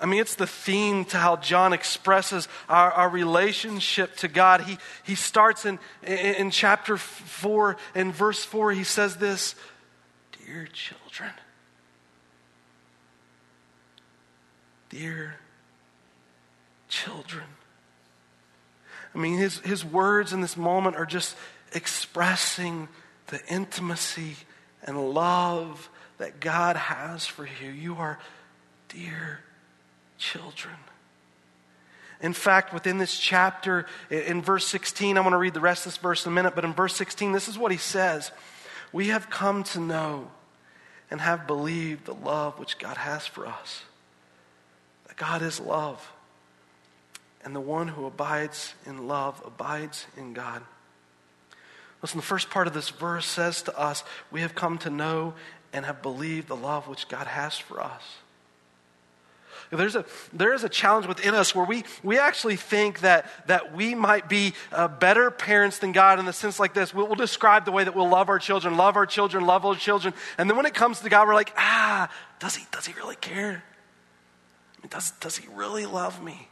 I 0.00 0.06
mean, 0.06 0.20
it's 0.20 0.36
the 0.36 0.46
theme 0.46 1.04
to 1.06 1.16
how 1.16 1.36
John 1.36 1.72
expresses 1.72 2.48
our, 2.68 2.92
our 2.92 3.08
relationship 3.08 4.16
to 4.18 4.28
God. 4.28 4.60
He, 4.62 4.78
he 5.04 5.14
starts 5.14 5.64
in, 5.66 5.78
in, 6.06 6.50
chapter 6.50 6.96
4, 6.96 7.76
in 7.94 8.12
verse 8.12 8.44
4, 8.44 8.72
he 8.72 8.84
says 8.84 9.16
this 9.16 9.54
Dear 10.46 10.68
children, 10.72 11.32
dear 14.88 15.36
children. 16.88 17.44
I 19.14 19.18
mean, 19.18 19.38
his, 19.38 19.58
his 19.60 19.84
words 19.84 20.32
in 20.32 20.40
this 20.40 20.56
moment 20.56 20.96
are 20.96 21.06
just 21.06 21.36
expressing 21.72 22.88
the 23.28 23.40
intimacy 23.48 24.36
and 24.84 25.12
love 25.12 25.90
that 26.18 26.40
God 26.40 26.76
has 26.76 27.26
for 27.26 27.46
you. 27.60 27.70
You 27.70 27.96
are 27.96 28.18
dear 28.88 29.40
children. 30.18 30.74
In 32.20 32.32
fact, 32.32 32.74
within 32.74 32.98
this 32.98 33.16
chapter, 33.16 33.86
in 34.10 34.42
verse 34.42 34.66
16, 34.66 35.16
I'm 35.16 35.22
going 35.22 35.32
to 35.32 35.38
read 35.38 35.54
the 35.54 35.60
rest 35.60 35.86
of 35.86 35.92
this 35.92 35.98
verse 35.98 36.26
in 36.26 36.32
a 36.32 36.34
minute, 36.34 36.54
but 36.54 36.64
in 36.64 36.72
verse 36.72 36.96
16, 36.96 37.32
this 37.32 37.48
is 37.48 37.56
what 37.56 37.70
he 37.70 37.78
says 37.78 38.32
We 38.92 39.08
have 39.08 39.30
come 39.30 39.62
to 39.64 39.80
know 39.80 40.30
and 41.10 41.20
have 41.20 41.46
believed 41.46 42.06
the 42.06 42.14
love 42.14 42.58
which 42.58 42.78
God 42.78 42.96
has 42.96 43.26
for 43.26 43.46
us. 43.46 43.82
That 45.06 45.16
God 45.16 45.42
is 45.42 45.60
love. 45.60 46.12
And 47.44 47.54
the 47.54 47.60
one 47.60 47.88
who 47.88 48.04
abides 48.04 48.74
in 48.84 49.06
love 49.06 49.40
abides 49.46 50.06
in 50.16 50.32
God. 50.34 50.62
Listen, 52.02 52.18
the 52.18 52.26
first 52.26 52.50
part 52.50 52.66
of 52.66 52.74
this 52.74 52.90
verse 52.90 53.26
says 53.26 53.62
to 53.62 53.78
us, 53.78 54.02
We 54.30 54.40
have 54.42 54.54
come 54.54 54.78
to 54.78 54.90
know 54.90 55.34
and 55.72 55.86
have 55.86 56.02
believed 56.02 56.48
the 56.48 56.56
love 56.56 56.88
which 56.88 57.08
God 57.08 57.26
has 57.26 57.56
for 57.56 57.80
us. 57.80 58.02
There's 59.70 59.96
a, 59.96 60.04
there 60.32 60.54
is 60.54 60.64
a 60.64 60.68
challenge 60.68 61.06
within 61.06 61.34
us 61.34 61.54
where 61.54 61.66
we, 61.66 61.84
we 62.02 62.18
actually 62.18 62.56
think 62.56 63.00
that, 63.00 63.26
that 63.48 63.74
we 63.74 63.94
might 63.94 64.28
be 64.28 64.54
uh, 64.72 64.88
better 64.88 65.30
parents 65.30 65.78
than 65.78 65.92
God 65.92 66.18
in 66.18 66.24
the 66.24 66.32
sense 66.32 66.58
like 66.58 66.72
this. 66.72 66.94
We'll, 66.94 67.06
we'll 67.06 67.16
describe 67.16 67.66
the 67.66 67.72
way 67.72 67.84
that 67.84 67.94
we'll 67.94 68.08
love 68.08 68.30
our 68.30 68.38
children, 68.38 68.78
love 68.78 68.96
our 68.96 69.04
children, 69.04 69.44
love 69.44 69.66
our 69.66 69.74
children. 69.74 70.14
And 70.38 70.48
then 70.48 70.56
when 70.56 70.64
it 70.64 70.74
comes 70.74 71.00
to 71.00 71.10
God, 71.10 71.28
we're 71.28 71.34
like, 71.34 71.52
ah, 71.56 72.10
does 72.38 72.56
he, 72.56 72.64
does 72.72 72.86
he 72.86 72.94
really 72.94 73.16
care? 73.16 73.62
does, 74.88 75.10
does 75.20 75.36
he 75.36 75.46
really 75.54 75.84
love 75.84 76.22
me? 76.22 76.48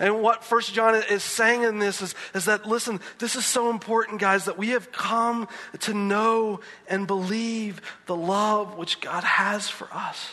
And 0.00 0.22
what 0.22 0.42
First 0.42 0.74
John 0.74 0.96
is 0.96 1.22
saying 1.22 1.62
in 1.62 1.78
this 1.78 2.02
is, 2.02 2.16
is 2.34 2.46
that, 2.46 2.66
listen, 2.66 2.98
this 3.20 3.36
is 3.36 3.46
so 3.46 3.70
important, 3.70 4.20
guys, 4.20 4.46
that 4.46 4.58
we 4.58 4.70
have 4.70 4.90
come 4.90 5.46
to 5.80 5.94
know 5.94 6.58
and 6.88 7.06
believe 7.06 7.80
the 8.06 8.16
love 8.16 8.76
which 8.76 9.00
God 9.00 9.22
has 9.22 9.68
for 9.68 9.88
us 9.92 10.30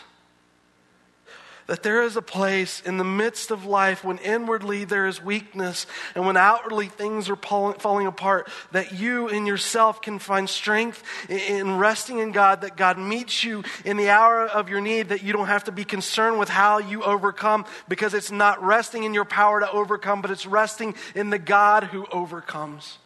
that 1.67 1.83
there 1.83 2.03
is 2.03 2.15
a 2.15 2.21
place 2.21 2.81
in 2.85 2.97
the 2.97 3.03
midst 3.03 3.51
of 3.51 3.65
life 3.65 4.03
when 4.03 4.17
inwardly 4.19 4.83
there 4.83 5.07
is 5.07 5.23
weakness 5.23 5.85
and 6.15 6.25
when 6.25 6.37
outwardly 6.37 6.87
things 6.87 7.29
are 7.29 7.35
falling 7.35 8.07
apart, 8.07 8.49
that 8.71 8.93
you 8.93 9.27
in 9.27 9.45
yourself 9.45 10.01
can 10.01 10.19
find 10.19 10.49
strength 10.49 11.03
in 11.29 11.77
resting 11.77 12.19
in 12.19 12.31
God, 12.31 12.61
that 12.61 12.77
God 12.77 12.97
meets 12.97 13.43
you 13.43 13.63
in 13.85 13.97
the 13.97 14.09
hour 14.09 14.45
of 14.47 14.69
your 14.69 14.81
need, 14.81 15.09
that 15.09 15.23
you 15.23 15.33
don't 15.33 15.47
have 15.47 15.65
to 15.65 15.71
be 15.71 15.85
concerned 15.85 16.39
with 16.39 16.49
how 16.49 16.79
you 16.79 17.03
overcome 17.03 17.65
because 17.87 18.13
it's 18.13 18.31
not 18.31 18.63
resting 18.63 19.03
in 19.03 19.13
your 19.13 19.25
power 19.25 19.59
to 19.59 19.71
overcome, 19.71 20.21
but 20.21 20.31
it's 20.31 20.45
resting 20.45 20.95
in 21.15 21.29
the 21.29 21.39
God 21.39 21.85
who 21.85 22.05
overcomes. 22.11 22.97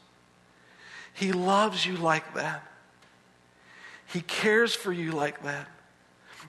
He 1.14 1.32
loves 1.32 1.86
you 1.86 1.96
like 1.96 2.34
that. 2.34 2.64
He 4.08 4.22
cares 4.22 4.76
for 4.76 4.92
you 4.92 5.12
like 5.12 5.44
that. 5.44 5.68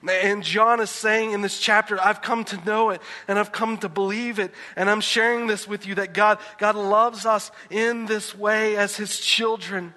And 0.09 0.43
John 0.43 0.79
is 0.79 0.89
saying 0.89 1.31
in 1.31 1.41
this 1.41 1.59
chapter, 1.59 1.99
I've 2.01 2.21
come 2.21 2.43
to 2.45 2.57
know 2.65 2.89
it 2.91 3.01
and 3.27 3.37
I've 3.37 3.51
come 3.51 3.77
to 3.79 3.89
believe 3.89 4.39
it. 4.39 4.51
And 4.75 4.89
I'm 4.89 5.01
sharing 5.01 5.47
this 5.47 5.67
with 5.67 5.85
you 5.85 5.95
that 5.95 6.13
God, 6.13 6.39
God 6.57 6.75
loves 6.75 7.25
us 7.25 7.51
in 7.69 8.05
this 8.05 8.35
way 8.35 8.77
as 8.77 8.95
his 8.95 9.19
children. 9.19 9.93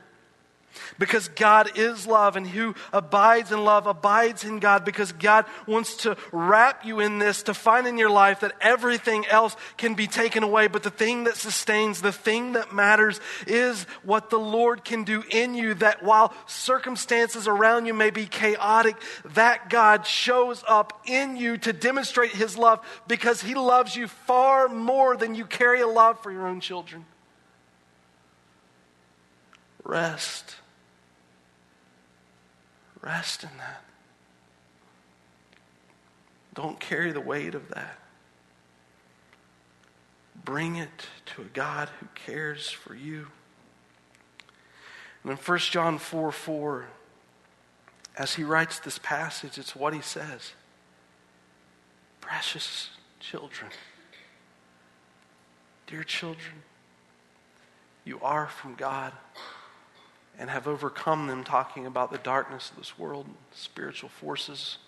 Because 0.99 1.29
God 1.29 1.79
is 1.79 2.07
love, 2.07 2.37
and 2.37 2.47
who 2.47 2.75
abides 2.93 3.53
in 3.53 3.65
love 3.65 3.87
abides 3.87 4.45
in 4.45 4.59
God. 4.59 4.85
Because 4.85 5.13
God 5.13 5.45
wants 5.67 5.97
to 5.99 6.17
wrap 6.33 6.85
you 6.85 7.01
in 7.01 7.19
this 7.19 7.43
to 7.45 7.55
find 7.55 7.87
in 7.87 7.99
your 7.99 8.11
life 8.11 8.41
that 8.41 8.55
everything 8.61 9.27
else 9.27 9.57
can 9.77 9.95
be 9.95 10.07
taken 10.07 10.43
away. 10.43 10.69
But 10.69 10.83
the 10.83 10.91
thing 10.91 11.25
that 11.25 11.37
sustains, 11.37 12.01
the 12.01 12.13
thing 12.13 12.53
that 12.53 12.73
matters, 12.73 13.21
is 13.47 13.85
what 14.05 14.31
the 14.31 14.39
Lord 14.39 14.85
can 14.85 15.05
do 15.05 15.23
in 15.31 15.55
you. 15.55 15.75
That 15.75 16.03
while 16.03 16.33
circumstances 16.47 17.49
around 17.49 17.87
you 17.87 17.95
may 17.95 18.11
be 18.11 18.27
chaotic, 18.27 18.97
that 19.35 19.71
God 19.71 20.07
shows 20.07 20.63
up 20.67 21.03
in 21.07 21.37
you 21.37 21.57
to 21.59 21.73
demonstrate 21.73 22.33
His 22.33 22.57
love 22.57 22.85
because 23.09 23.43
He 23.43 23.55
loves 23.55 23.97
you 23.97 24.09
far 24.09 24.69
more 24.69 25.17
than 25.17 25.35
you 25.35 25.45
carry 25.45 25.81
a 25.81 25.87
love 25.87 26.23
for 26.23 26.31
your 26.31 26.47
own 26.47 26.61
children. 26.61 27.05
Rest 29.85 30.57
Rest 33.03 33.45
in 33.45 33.51
that. 33.59 33.83
Don't 36.55 36.79
carry 36.79 37.13
the 37.13 37.21
weight 37.21 37.55
of 37.55 37.69
that. 37.69 37.99
Bring 40.45 40.77
it 40.77 41.07
to 41.27 41.43
a 41.43 41.47
God 41.47 41.89
who 42.01 42.07
cares 42.15 42.69
for 42.69 42.95
you. 42.95 43.29
And 45.23 45.33
in 45.33 45.39
1 45.39 45.59
John 45.59 45.99
4 45.99 46.33
4, 46.33 46.87
as 48.17 48.35
he 48.35 48.43
writes 48.43 48.81
this 48.81 48.99
passage, 48.99 49.59
it's 49.59 49.77
what 49.77 49.95
he 49.95 50.01
says 50.01 50.53
Precious 52.21 52.91
children, 53.21 53.71
dear 55.87 56.05
children, 56.05 56.63
you 58.05 58.19
are 58.23 58.47
from 58.47 58.75
God 58.75 59.13
and 60.41 60.49
have 60.49 60.67
overcome 60.67 61.27
them, 61.27 61.45
talking 61.45 61.85
about 61.85 62.11
the 62.11 62.19
darkness 62.19 62.71
of 62.71 62.79
this 62.79 62.99
world, 62.99 63.27
spiritual 63.53 64.09
forces. 64.09 64.79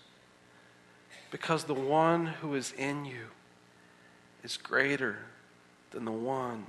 Because 1.29 1.65
the 1.65 1.75
one 1.75 2.25
who 2.25 2.55
is 2.55 2.73
in 2.75 3.05
you 3.05 3.27
is 4.43 4.57
greater 4.57 5.19
than 5.91 6.05
the 6.05 6.11
one 6.11 6.65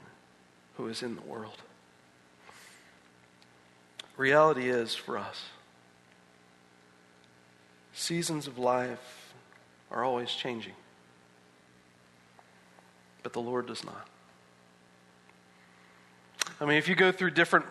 who 0.77 0.87
is 0.87 1.03
in 1.03 1.17
the 1.17 1.23
world. 1.23 1.57
Reality 4.19 4.69
is 4.69 4.95
for 4.95 5.17
us, 5.17 5.45
seasons 7.95 8.47
of 8.47 8.59
life 8.59 9.33
are 9.91 10.05
always 10.05 10.31
changing, 10.31 10.75
but 13.23 13.33
the 13.33 13.41
Lord 13.41 13.67
does 13.67 13.83
not. 13.83 14.07
I 16.61 16.67
mean, 16.67 16.77
if 16.77 16.87
you 16.87 16.95
go 16.95 17.11
through 17.11 17.31
different 17.31 17.65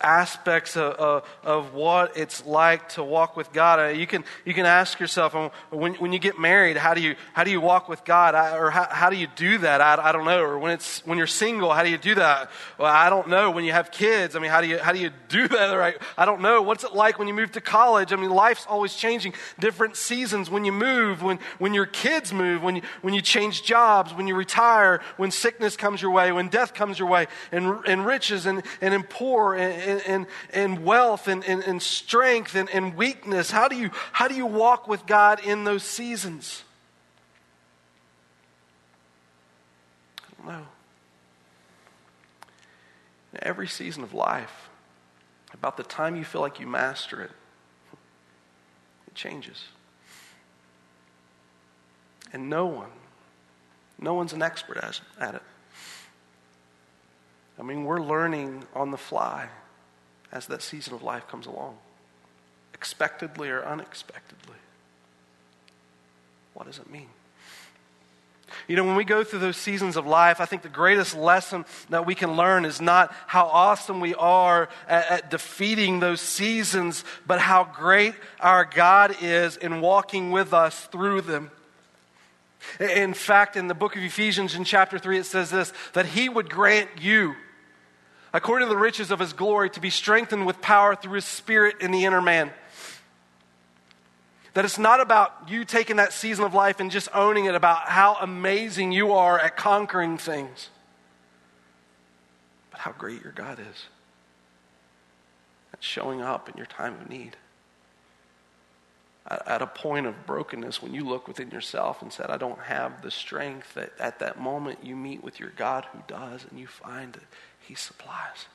aspects 0.00 0.76
of, 0.76 0.92
of, 0.94 1.24
of, 1.42 1.74
what 1.74 2.16
it's 2.16 2.44
like 2.46 2.88
to 2.90 3.02
walk 3.02 3.36
with 3.36 3.52
God. 3.52 3.78
Uh, 3.78 3.88
you 3.88 4.06
can, 4.06 4.24
you 4.44 4.54
can 4.54 4.66
ask 4.66 4.98
yourself, 5.00 5.34
um, 5.34 5.50
when, 5.70 5.94
when 5.94 6.12
you 6.12 6.18
get 6.18 6.38
married, 6.38 6.76
how 6.76 6.94
do 6.94 7.00
you, 7.00 7.14
how 7.32 7.44
do 7.44 7.50
you 7.50 7.60
walk 7.60 7.88
with 7.88 8.04
God? 8.04 8.34
I, 8.34 8.56
or 8.56 8.70
how, 8.70 8.86
how 8.90 9.10
do 9.10 9.16
you 9.16 9.26
do 9.36 9.58
that? 9.58 9.80
I, 9.80 10.08
I 10.08 10.12
don't 10.12 10.24
know. 10.24 10.40
Or 10.40 10.58
when, 10.58 10.72
it's, 10.72 11.04
when 11.06 11.18
you're 11.18 11.26
single, 11.26 11.72
how 11.72 11.82
do 11.82 11.90
you 11.90 11.98
do 11.98 12.16
that? 12.16 12.50
Well, 12.78 12.92
I 12.92 13.10
don't 13.10 13.28
know. 13.28 13.50
When 13.50 13.64
you 13.64 13.72
have 13.72 13.90
kids, 13.90 14.36
I 14.36 14.40
mean, 14.40 14.50
how 14.50 14.60
do 14.60 14.66
you, 14.66 14.78
how 14.78 14.92
do 14.92 14.98
you 14.98 15.10
do 15.28 15.48
that? 15.54 16.00
I 16.16 16.24
don't 16.24 16.40
know. 16.40 16.62
What's 16.62 16.84
it 16.84 16.94
like 16.94 17.18
when 17.18 17.28
you 17.28 17.34
move 17.34 17.52
to 17.52 17.60
college? 17.60 18.12
I 18.12 18.16
mean, 18.16 18.30
life's 18.30 18.66
always 18.68 18.94
changing. 18.94 19.34
Different 19.58 19.96
seasons 19.96 20.50
when 20.50 20.64
you 20.64 20.72
move, 20.72 21.22
when, 21.22 21.38
when 21.58 21.74
your 21.74 21.86
kids 21.86 22.32
move, 22.32 22.62
when 22.62 22.76
you, 22.76 22.82
when 23.02 23.14
you 23.14 23.22
change 23.22 23.62
jobs, 23.62 24.12
when 24.12 24.26
you 24.26 24.34
retire, 24.34 25.00
when 25.16 25.30
sickness 25.30 25.76
comes 25.76 26.02
your 26.02 26.10
way, 26.10 26.32
when 26.32 26.48
death 26.48 26.74
comes 26.74 26.98
your 26.98 27.08
way, 27.08 27.26
and, 27.52 27.84
and 27.86 28.04
riches 28.04 28.46
and, 28.46 28.62
and 28.80 28.94
in 28.94 29.02
poor 29.02 29.54
and, 29.54 29.83
and, 29.84 30.26
and 30.52 30.84
wealth 30.84 31.28
and, 31.28 31.44
and, 31.44 31.62
and 31.62 31.80
strength 31.80 32.54
and, 32.54 32.68
and 32.70 32.96
weakness? 32.96 33.50
How 33.50 33.68
do, 33.68 33.76
you, 33.76 33.90
how 34.12 34.28
do 34.28 34.34
you 34.34 34.46
walk 34.46 34.88
with 34.88 35.06
God 35.06 35.40
in 35.44 35.64
those 35.64 35.82
seasons? 35.82 36.64
I 40.18 40.46
don't 40.46 40.46
know. 40.46 40.66
Every 43.42 43.68
season 43.68 44.02
of 44.02 44.14
life, 44.14 44.68
about 45.52 45.76
the 45.76 45.82
time 45.82 46.16
you 46.16 46.24
feel 46.24 46.40
like 46.40 46.60
you 46.60 46.66
master 46.66 47.22
it, 47.22 47.30
it 49.06 49.14
changes. 49.14 49.64
And 52.32 52.50
no 52.50 52.66
one, 52.66 52.90
no 54.00 54.14
one's 54.14 54.32
an 54.32 54.42
expert 54.42 54.76
at 54.76 55.34
it. 55.34 55.42
I 57.58 57.62
mean, 57.62 57.84
we're 57.84 58.00
learning 58.00 58.64
on 58.74 58.90
the 58.90 58.96
fly 58.96 59.48
as 60.34 60.46
that 60.48 60.60
season 60.60 60.92
of 60.92 61.02
life 61.02 61.26
comes 61.28 61.46
along, 61.46 61.78
expectedly 62.74 63.48
or 63.48 63.64
unexpectedly. 63.64 64.56
What 66.52 66.66
does 66.66 66.78
it 66.78 66.90
mean? 66.90 67.08
You 68.68 68.76
know, 68.76 68.84
when 68.84 68.96
we 68.96 69.04
go 69.04 69.24
through 69.24 69.40
those 69.40 69.56
seasons 69.56 69.96
of 69.96 70.06
life, 70.06 70.40
I 70.40 70.44
think 70.44 70.62
the 70.62 70.68
greatest 70.68 71.16
lesson 71.16 71.64
that 71.90 72.06
we 72.06 72.14
can 72.14 72.36
learn 72.36 72.64
is 72.64 72.80
not 72.80 73.14
how 73.26 73.46
awesome 73.46 74.00
we 74.00 74.14
are 74.14 74.68
at, 74.88 75.10
at, 75.10 75.30
defeating 75.30 76.00
those 76.00 76.20
seasons, 76.20 77.04
but 77.26 77.40
how 77.40 77.64
great 77.64 78.14
our 78.40 78.64
God 78.64 79.16
is 79.22 79.56
in 79.56 79.80
walking 79.80 80.30
with 80.30 80.52
us 80.52 80.84
through 80.86 81.22
them. 81.22 81.50
In 82.80 83.12
fact, 83.12 83.56
in 83.56 83.66
the 83.66 83.74
book 83.74 83.96
of 83.96 84.02
Ephesians, 84.02 84.54
in 84.54 84.64
chapter 84.64 84.98
3, 84.98 85.18
it 85.18 85.26
says 85.26 85.50
this 85.50 85.72
that 85.92 86.06
He 86.06 86.28
would 86.28 86.48
grant 86.48 86.88
you 87.00 87.34
according 88.34 88.66
to 88.66 88.74
the 88.74 88.78
riches 88.78 89.12
of 89.12 89.20
his 89.20 89.32
glory, 89.32 89.70
to 89.70 89.80
be 89.80 89.90
strengthened 89.90 90.44
with 90.44 90.60
power 90.60 90.96
through 90.96 91.14
his 91.14 91.24
spirit 91.24 91.76
in 91.80 91.92
the 91.92 92.04
inner 92.04 92.20
man. 92.20 92.50
That 94.54 94.64
it's 94.64 94.78
not 94.78 95.00
about 95.00 95.48
you 95.48 95.64
taking 95.64 95.96
that 95.96 96.12
season 96.12 96.44
of 96.44 96.52
life 96.52 96.80
and 96.80 96.90
just 96.90 97.08
owning 97.14 97.46
it, 97.46 97.54
about 97.54 97.88
how 97.88 98.16
amazing 98.20 98.92
you 98.92 99.12
are 99.12 99.38
at 99.38 99.56
conquering 99.56 100.18
things, 100.18 100.68
but 102.70 102.80
how 102.80 102.92
great 102.92 103.22
your 103.22 103.32
God 103.32 103.60
is 103.60 103.86
at 105.72 105.82
showing 105.82 106.20
up 106.20 106.48
in 106.48 106.56
your 106.56 106.66
time 106.66 106.94
of 106.94 107.08
need. 107.08 107.36
At, 109.28 109.48
at 109.48 109.62
a 109.62 109.66
point 109.66 110.06
of 110.06 110.26
brokenness, 110.26 110.82
when 110.82 110.92
you 110.92 111.04
look 111.04 111.28
within 111.28 111.50
yourself 111.50 112.02
and 112.02 112.12
said, 112.12 112.30
I 112.30 112.36
don't 112.36 112.60
have 112.60 113.02
the 113.02 113.10
strength, 113.10 113.74
that 113.74 113.92
at 113.98 114.18
that 114.18 114.40
moment 114.40 114.80
you 114.82 114.96
meet 114.96 115.22
with 115.22 115.38
your 115.38 115.50
God 115.50 115.86
who 115.92 116.00
does, 116.08 116.44
and 116.50 116.58
you 116.58 116.66
find 116.66 117.12
that 117.12 117.22
he 117.66 117.74
supplies. 117.74 118.46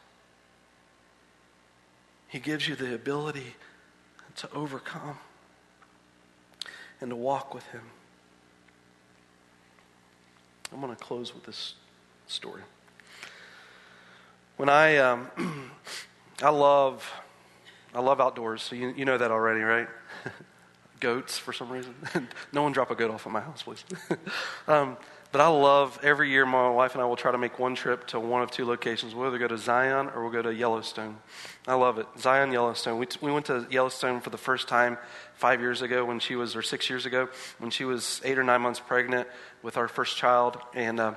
He 2.28 2.40
gives 2.40 2.68
you 2.68 2.76
the 2.76 2.94
ability 2.94 3.56
to 4.36 4.52
overcome 4.54 5.18
and 7.02 7.10
to 7.10 7.16
walk 7.16 7.54
with 7.54 7.66
Him. 7.68 7.82
I'm 10.72 10.82
going 10.82 10.96
to 10.96 11.04
close 11.04 11.34
with 11.34 11.44
this 11.44 11.74
story. 12.28 12.62
When 14.58 14.70
I, 14.70 14.98
um, 14.98 15.32
I 16.44 16.50
love, 16.50 17.12
I 17.96 18.02
love 18.02 18.22
outdoors. 18.22 18.62
So 18.62 18.76
you, 18.76 18.94
you 18.96 19.06
know 19.06 19.18
that 19.18 19.32
already, 19.32 19.62
right? 19.62 19.88
Goats 21.00 21.38
for 21.38 21.54
some 21.54 21.70
reason. 21.70 21.96
no 22.54 22.62
one 22.62 22.74
drop 22.74 22.92
a 22.92 22.96
goat 22.96 23.10
off 23.10 23.26
at 23.26 23.32
my 23.32 23.42
house, 23.42 23.64
please. 23.64 23.84
um, 24.68 24.98
but 25.32 25.42
I 25.42 25.48
love 25.48 26.00
every 26.02 26.32
year 26.32 26.46
my 26.46 26.70
wife 26.70 26.94
and 26.94 27.02
I 27.04 27.06
will 27.06 27.16
try 27.16 27.32
to 27.32 27.38
make 27.38 27.60
one 27.60 27.76
trip 27.76 28.08
to 28.08 28.20
one 28.20 28.42
of 28.42 28.50
two 28.50 28.66
locations. 28.66 29.14
We'll 29.14 29.28
either 29.28 29.38
go 29.38 29.48
to 29.48 29.58
Zion 29.58 30.10
or 30.16 30.24
we'll 30.24 30.32
go 30.32 30.42
to 30.42 30.54
Yellowstone. 30.54 31.18
I 31.68 31.76
love 31.76 32.00
it. 32.00 32.08
Zion, 32.18 32.52
Yellowstone. 32.52 32.98
We, 32.98 33.06
t- 33.06 33.20
we 33.22 33.32
went 33.32 33.46
to 33.46 33.68
Yellowstone 33.70 34.22
for 34.22 34.32
the 34.32 34.40
first 34.40 34.68
time 34.68 34.98
five 35.36 35.60
years 35.60 35.84
ago 35.84 36.04
when 36.04 36.20
she 36.20 36.36
was, 36.36 36.56
or 36.56 36.64
six 36.64 36.90
years 36.90 37.06
ago, 37.06 37.30
when 37.60 37.70
she 37.70 37.86
was 37.86 38.22
eight 38.26 38.40
or 38.40 38.44
nine 38.44 38.62
months 38.62 38.80
pregnant 38.80 39.28
with 39.62 39.78
our 39.78 39.88
first 39.88 40.18
child. 40.18 40.58
And 40.74 41.00
uh, 41.00 41.14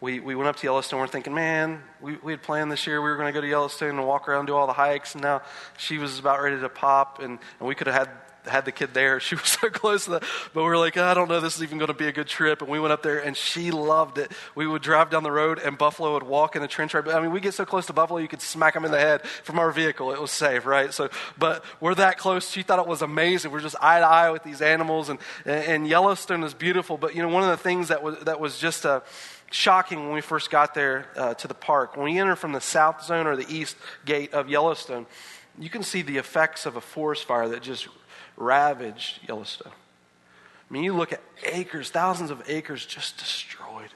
we, 0.00 0.18
we 0.18 0.34
went 0.34 0.48
up 0.48 0.56
to 0.56 0.66
Yellowstone. 0.66 0.98
We're 0.98 1.06
thinking, 1.06 1.32
man, 1.32 1.82
we, 2.00 2.16
we 2.16 2.32
had 2.32 2.42
planned 2.42 2.72
this 2.72 2.84
year 2.86 3.00
we 3.00 3.08
were 3.08 3.16
going 3.16 3.32
to 3.32 3.32
go 3.32 3.40
to 3.40 3.48
Yellowstone 3.48 3.90
and 3.90 4.06
walk 4.06 4.28
around 4.28 4.46
do 4.46 4.56
all 4.56 4.66
the 4.66 4.72
hikes. 4.72 5.14
And 5.14 5.22
now 5.22 5.42
she 5.78 5.98
was 5.98 6.18
about 6.18 6.42
ready 6.42 6.58
to 6.58 6.68
pop, 6.68 7.20
and, 7.20 7.38
and 7.60 7.68
we 7.68 7.76
could 7.76 7.86
have 7.86 7.94
had 7.94 8.10
had 8.48 8.64
the 8.64 8.72
kid 8.72 8.94
there. 8.94 9.20
She 9.26 9.34
was 9.34 9.48
so 9.48 9.70
close 9.70 10.04
to 10.04 10.12
that. 10.12 10.22
But 10.54 10.62
we 10.62 10.68
were 10.68 10.78
like, 10.78 10.96
I 10.96 11.12
don't 11.12 11.28
know, 11.28 11.40
this 11.40 11.56
is 11.56 11.62
even 11.62 11.78
going 11.78 11.88
to 11.88 11.94
be 11.94 12.06
a 12.06 12.12
good 12.12 12.28
trip. 12.28 12.62
And 12.62 12.70
we 12.70 12.78
went 12.78 12.92
up 12.92 13.02
there 13.02 13.18
and 13.18 13.36
she 13.36 13.72
loved 13.72 14.18
it. 14.18 14.30
We 14.54 14.68
would 14.68 14.82
drive 14.82 15.10
down 15.10 15.24
the 15.24 15.32
road 15.32 15.58
and 15.58 15.76
Buffalo 15.76 16.12
would 16.14 16.22
walk 16.22 16.54
in 16.54 16.62
the 16.62 16.68
trench 16.68 16.94
right. 16.94 17.08
I 17.08 17.20
mean, 17.20 17.32
we 17.32 17.40
get 17.40 17.54
so 17.54 17.64
close 17.64 17.86
to 17.86 17.92
Buffalo, 17.92 18.20
you 18.20 18.28
could 18.28 18.40
smack 18.40 18.74
them 18.74 18.84
in 18.84 18.92
the 18.92 19.00
head 19.00 19.26
from 19.42 19.58
our 19.58 19.72
vehicle. 19.72 20.12
It 20.12 20.20
was 20.20 20.30
safe, 20.30 20.64
right? 20.64 20.94
So, 20.94 21.10
but 21.36 21.64
we're 21.80 21.96
that 21.96 22.18
close. 22.18 22.48
She 22.50 22.62
thought 22.62 22.78
it 22.78 22.86
was 22.86 23.02
amazing. 23.02 23.50
We're 23.50 23.60
just 23.60 23.76
eye 23.80 23.98
to 23.98 24.06
eye 24.06 24.30
with 24.30 24.44
these 24.44 24.62
animals. 24.62 25.08
And, 25.08 25.18
and 25.44 25.88
Yellowstone 25.88 26.44
is 26.44 26.54
beautiful. 26.54 26.98
But, 26.98 27.16
you 27.16 27.22
know, 27.22 27.28
one 27.28 27.42
of 27.42 27.48
the 27.48 27.56
things 27.56 27.88
that 27.88 28.02
was, 28.02 28.18
that 28.20 28.38
was 28.38 28.58
just 28.58 28.84
a, 28.84 29.02
shocking 29.50 30.00
when 30.04 30.12
we 30.12 30.20
first 30.20 30.50
got 30.50 30.74
there 30.74 31.06
uh, 31.16 31.34
to 31.34 31.48
the 31.48 31.54
park. 31.54 31.96
When 31.96 32.04
we 32.04 32.18
enter 32.18 32.36
from 32.36 32.52
the 32.52 32.60
south 32.60 33.04
zone 33.04 33.26
or 33.26 33.36
the 33.36 33.46
east 33.48 33.76
gate 34.04 34.34
of 34.34 34.48
Yellowstone, 34.48 35.06
you 35.58 35.70
can 35.70 35.82
see 35.82 36.02
the 36.02 36.18
effects 36.18 36.66
of 36.66 36.76
a 36.76 36.80
forest 36.80 37.24
fire 37.24 37.48
that 37.48 37.62
just 37.62 37.88
ravaged 38.36 39.20
Yellowstone. 39.26 39.72
I 40.68 40.72
mean, 40.72 40.84
you 40.84 40.94
look 40.94 41.12
at 41.12 41.22
acres, 41.44 41.90
thousands 41.90 42.30
of 42.30 42.42
acres 42.48 42.84
just 42.84 43.18
destroyed. 43.18 43.90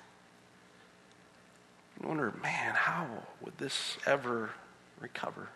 You 2.01 2.09
wonder, 2.09 2.33
man, 2.43 2.75
how 2.75 3.07
would 3.41 3.59
this 3.59 3.99
ever 4.07 4.51
recover? 5.01 5.49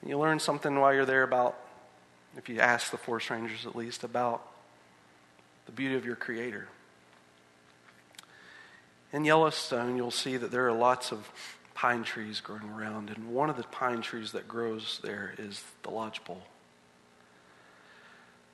And 0.00 0.10
you 0.10 0.18
learn 0.18 0.38
something 0.38 0.78
while 0.78 0.94
you're 0.94 1.04
there 1.04 1.22
about, 1.22 1.56
if 2.36 2.48
you 2.48 2.60
ask 2.60 2.90
the 2.90 2.96
forest 2.96 3.28
rangers 3.30 3.66
at 3.66 3.76
least, 3.76 4.04
about 4.04 4.46
the 5.66 5.72
beauty 5.72 5.96
of 5.96 6.04
your 6.04 6.16
Creator. 6.16 6.68
In 9.12 9.24
Yellowstone, 9.24 9.96
you'll 9.96 10.10
see 10.10 10.36
that 10.38 10.50
there 10.50 10.66
are 10.66 10.72
lots 10.72 11.12
of 11.12 11.30
pine 11.74 12.02
trees 12.02 12.40
growing 12.40 12.70
around, 12.70 13.10
and 13.10 13.28
one 13.28 13.50
of 13.50 13.56
the 13.56 13.64
pine 13.64 14.00
trees 14.00 14.32
that 14.32 14.48
grows 14.48 15.00
there 15.02 15.34
is 15.38 15.62
the 15.82 15.90
lodgepole. 15.90 16.42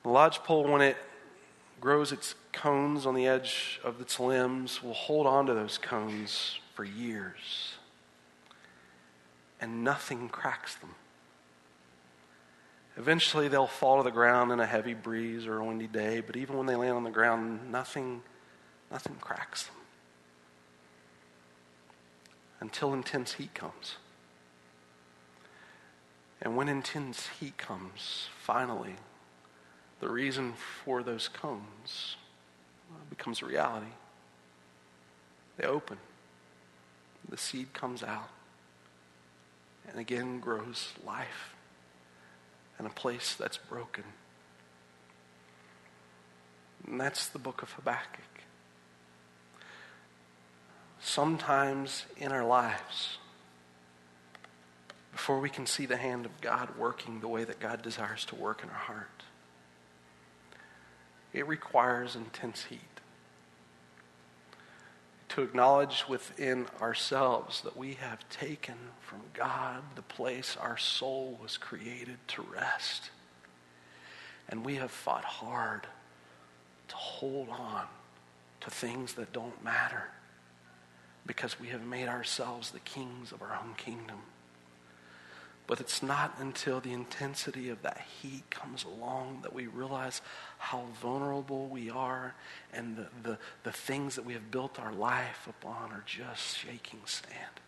The 0.09 0.13
lodgepole, 0.13 0.67
when 0.67 0.81
it 0.81 0.97
grows 1.79 2.11
its 2.11 2.33
cones 2.51 3.05
on 3.05 3.13
the 3.13 3.27
edge 3.27 3.79
of 3.83 4.01
its 4.01 4.19
limbs, 4.19 4.81
will 4.81 4.95
hold 4.95 5.27
on 5.27 5.45
to 5.45 5.53
those 5.53 5.77
cones 5.77 6.57
for 6.73 6.83
years. 6.83 7.75
And 9.61 9.83
nothing 9.83 10.27
cracks 10.27 10.73
them. 10.73 10.95
Eventually, 12.97 13.49
they'll 13.49 13.67
fall 13.67 13.97
to 13.97 14.03
the 14.03 14.09
ground 14.09 14.51
in 14.51 14.59
a 14.59 14.65
heavy 14.65 14.95
breeze 14.95 15.45
or 15.45 15.59
a 15.59 15.63
windy 15.63 15.85
day, 15.85 16.21
but 16.21 16.35
even 16.35 16.57
when 16.57 16.65
they 16.65 16.75
land 16.75 16.93
on 16.93 17.03
the 17.03 17.11
ground, 17.11 17.71
nothing, 17.71 18.23
nothing 18.89 19.15
cracks 19.21 19.65
them. 19.65 19.75
Until 22.61 22.95
intense 22.95 23.33
heat 23.33 23.53
comes. 23.53 23.97
And 26.41 26.57
when 26.57 26.67
intense 26.67 27.27
heat 27.39 27.59
comes, 27.59 28.29
finally, 28.39 28.95
the 29.99 30.09
reason 30.09 30.53
for 30.83 31.03
those 31.03 31.27
cones 31.27 32.15
becomes 33.09 33.41
a 33.41 33.45
reality. 33.45 33.91
They 35.57 35.65
open, 35.65 35.97
the 37.27 37.37
seed 37.37 37.73
comes 37.73 38.01
out, 38.01 38.29
and 39.89 39.99
again 39.99 40.39
grows 40.39 40.93
life 41.05 41.55
in 42.79 42.85
a 42.85 42.89
place 42.89 43.35
that's 43.35 43.57
broken. 43.57 44.05
And 46.87 46.99
that's 46.99 47.27
the 47.27 47.39
book 47.39 47.61
of 47.61 47.71
Habakkuk. 47.73 48.23
Sometimes 51.01 52.05
in 52.17 52.31
our 52.31 52.45
lives, 52.45 53.17
before 55.11 55.39
we 55.39 55.49
can 55.49 55.65
see 55.65 55.85
the 55.85 55.97
hand 55.97 56.25
of 56.25 56.39
God 56.39 56.77
working 56.77 57.19
the 57.19 57.27
way 57.27 57.43
that 57.43 57.59
God 57.59 57.81
desires 57.81 58.25
to 58.25 58.35
work 58.35 58.63
in 58.63 58.69
our 58.69 58.75
heart, 58.75 59.23
it 61.33 61.47
requires 61.47 62.15
intense 62.15 62.65
heat. 62.65 62.79
To 65.29 65.43
acknowledge 65.43 66.05
within 66.09 66.65
ourselves 66.81 67.61
that 67.61 67.77
we 67.77 67.93
have 67.95 68.27
taken 68.29 68.75
from 68.99 69.19
God 69.33 69.83
the 69.95 70.01
place 70.01 70.57
our 70.59 70.77
soul 70.77 71.37
was 71.41 71.57
created 71.57 72.17
to 72.29 72.41
rest. 72.41 73.11
And 74.49 74.65
we 74.65 74.75
have 74.75 74.89
fought 74.89 75.23
hard 75.23 75.85
to 76.87 76.95
hold 76.95 77.49
on 77.49 77.85
to 78.61 78.69
things 78.71 79.13
that 79.13 79.31
don't 79.31 79.63
matter 79.63 80.05
because 81.27 81.59
we 81.59 81.67
have 81.67 81.85
made 81.85 82.07
ourselves 82.07 82.71
the 82.71 82.79
kings 82.79 83.31
of 83.31 83.43
our 83.43 83.59
own 83.63 83.75
kingdom. 83.75 84.17
But 85.69 85.79
it's 85.79 86.01
not 86.01 86.33
until 86.39 86.79
the 86.79 86.93
intensity 86.93 87.69
of 87.69 87.83
that 87.83 88.01
heat 88.23 88.49
comes 88.49 88.85
along 88.85 89.41
that 89.43 89.53
we 89.53 89.67
realize 89.67 90.23
how 90.57 90.85
vulnerable 90.99 91.67
we 91.67 91.91
are 91.91 92.33
and 92.73 92.97
the, 92.97 93.07
the, 93.21 93.37
the 93.61 93.71
things 93.71 94.15
that 94.15 94.25
we 94.25 94.33
have 94.33 94.49
built 94.49 94.79
our 94.79 94.91
life 94.91 95.47
upon 95.47 95.91
are 95.91 96.01
just 96.07 96.57
shaking 96.57 97.01
sand. 97.05 97.61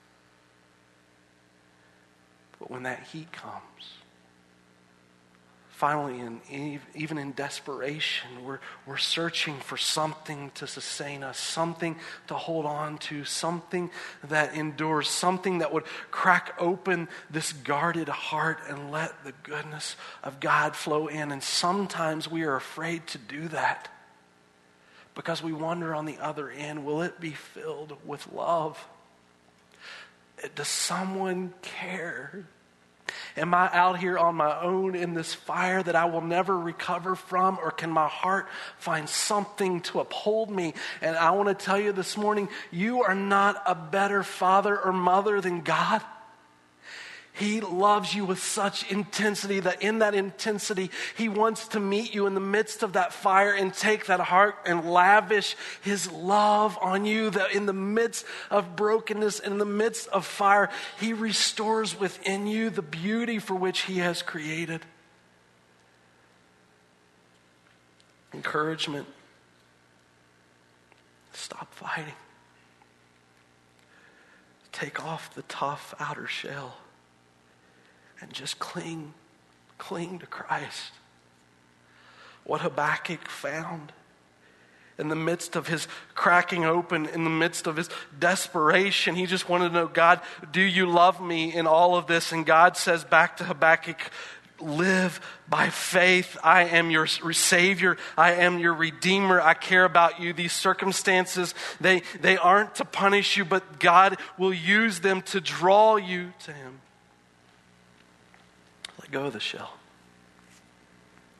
But 2.57 2.71
when 2.71 2.81
that 2.83 3.03
heat 3.03 3.31
comes, 3.31 4.00
finally, 5.81 6.19
in, 6.19 6.79
even 6.93 7.17
in 7.17 7.31
desperation, 7.31 8.45
we're, 8.45 8.59
we're 8.85 8.97
searching 8.97 9.57
for 9.61 9.77
something 9.77 10.51
to 10.53 10.67
sustain 10.67 11.23
us, 11.23 11.39
something 11.39 11.95
to 12.27 12.35
hold 12.35 12.67
on 12.67 12.99
to, 12.99 13.25
something 13.25 13.89
that 14.25 14.53
endures, 14.53 15.09
something 15.09 15.57
that 15.57 15.73
would 15.73 15.83
crack 16.11 16.53
open 16.59 17.07
this 17.31 17.51
guarded 17.51 18.07
heart 18.07 18.59
and 18.69 18.91
let 18.91 19.23
the 19.23 19.33
goodness 19.41 19.95
of 20.23 20.39
God 20.39 20.75
flow 20.75 21.07
in. 21.07 21.31
And 21.31 21.41
sometimes 21.41 22.29
we 22.29 22.43
are 22.43 22.55
afraid 22.55 23.07
to 23.07 23.17
do 23.17 23.47
that 23.47 23.89
because 25.15 25.41
we 25.41 25.51
wonder 25.51 25.95
on 25.95 26.05
the 26.05 26.19
other 26.19 26.51
end 26.51 26.85
will 26.85 27.01
it 27.01 27.19
be 27.19 27.31
filled 27.31 27.97
with 28.05 28.31
love? 28.31 28.87
Does 30.53 30.67
someone 30.67 31.55
care? 31.63 32.45
Am 33.37 33.53
I 33.53 33.69
out 33.73 33.99
here 33.99 34.17
on 34.17 34.35
my 34.35 34.59
own 34.61 34.95
in 34.95 35.13
this 35.13 35.33
fire 35.33 35.81
that 35.83 35.95
I 35.95 36.05
will 36.05 36.21
never 36.21 36.57
recover 36.57 37.15
from? 37.15 37.57
Or 37.61 37.71
can 37.71 37.89
my 37.89 38.07
heart 38.07 38.47
find 38.77 39.07
something 39.07 39.81
to 39.81 39.99
uphold 39.99 40.49
me? 40.49 40.73
And 41.01 41.15
I 41.15 41.31
want 41.31 41.49
to 41.49 41.65
tell 41.65 41.79
you 41.79 41.91
this 41.91 42.17
morning 42.17 42.49
you 42.71 43.03
are 43.03 43.15
not 43.15 43.61
a 43.65 43.75
better 43.75 44.23
father 44.23 44.77
or 44.77 44.91
mother 44.91 45.41
than 45.41 45.61
God. 45.61 46.01
He 47.33 47.61
loves 47.61 48.13
you 48.13 48.25
with 48.25 48.43
such 48.43 48.89
intensity 48.91 49.61
that 49.61 49.81
in 49.81 49.99
that 49.99 50.13
intensity, 50.13 50.91
He 51.15 51.29
wants 51.29 51.69
to 51.69 51.79
meet 51.79 52.13
you 52.13 52.27
in 52.27 52.33
the 52.33 52.41
midst 52.41 52.83
of 52.83 52.93
that 52.93 53.13
fire 53.13 53.53
and 53.53 53.73
take 53.73 54.07
that 54.07 54.19
heart 54.19 54.55
and 54.65 54.91
lavish 54.91 55.55
His 55.81 56.11
love 56.11 56.77
on 56.81 57.05
you. 57.05 57.29
That 57.29 57.53
in 57.53 57.65
the 57.65 57.73
midst 57.73 58.25
of 58.49 58.75
brokenness, 58.75 59.39
in 59.39 59.59
the 59.59 59.65
midst 59.65 60.09
of 60.09 60.25
fire, 60.25 60.69
He 60.99 61.13
restores 61.13 61.97
within 61.97 62.47
you 62.47 62.69
the 62.69 62.81
beauty 62.81 63.39
for 63.39 63.55
which 63.55 63.81
He 63.83 63.99
has 63.99 64.21
created. 64.21 64.81
Encouragement. 68.33 69.07
Stop 71.31 71.73
fighting. 71.73 72.13
Take 74.73 75.03
off 75.03 75.33
the 75.33 75.43
tough 75.43 75.93
outer 75.99 76.27
shell 76.27 76.75
and 78.21 78.31
just 78.31 78.59
cling, 78.59 79.13
cling 79.77 80.19
to 80.19 80.25
Christ. 80.25 80.91
What 82.43 82.61
Habakkuk 82.61 83.27
found 83.27 83.91
in 84.97 85.09
the 85.09 85.15
midst 85.15 85.55
of 85.55 85.67
his 85.67 85.87
cracking 86.13 86.63
open, 86.63 87.07
in 87.07 87.23
the 87.23 87.29
midst 87.29 87.65
of 87.65 87.75
his 87.75 87.89
desperation, 88.19 89.15
he 89.15 89.25
just 89.25 89.49
wanted 89.49 89.69
to 89.69 89.73
know, 89.73 89.87
God, 89.87 90.21
do 90.51 90.61
you 90.61 90.85
love 90.85 91.21
me 91.21 91.53
in 91.53 91.65
all 91.65 91.95
of 91.95 92.07
this? 92.07 92.31
And 92.31 92.45
God 92.45 92.77
says 92.77 93.03
back 93.03 93.37
to 93.37 93.43
Habakkuk, 93.43 93.99
live 94.59 95.19
by 95.49 95.69
faith. 95.69 96.37
I 96.43 96.65
am 96.65 96.91
your 96.91 97.07
Savior. 97.07 97.97
I 98.15 98.33
am 98.33 98.59
your 98.59 98.75
Redeemer. 98.75 99.41
I 99.41 99.55
care 99.55 99.85
about 99.85 100.19
you. 100.19 100.33
These 100.33 100.53
circumstances, 100.53 101.55
they, 101.79 102.03
they 102.19 102.37
aren't 102.37 102.75
to 102.75 102.85
punish 102.85 103.37
you, 103.37 103.45
but 103.45 103.79
God 103.79 104.19
will 104.37 104.53
use 104.53 104.99
them 104.99 105.23
to 105.23 105.41
draw 105.41 105.95
you 105.95 106.33
to 106.45 106.53
Him 106.53 106.81
go 109.11 109.25
of 109.25 109.33
the 109.33 109.39
shell. 109.39 109.73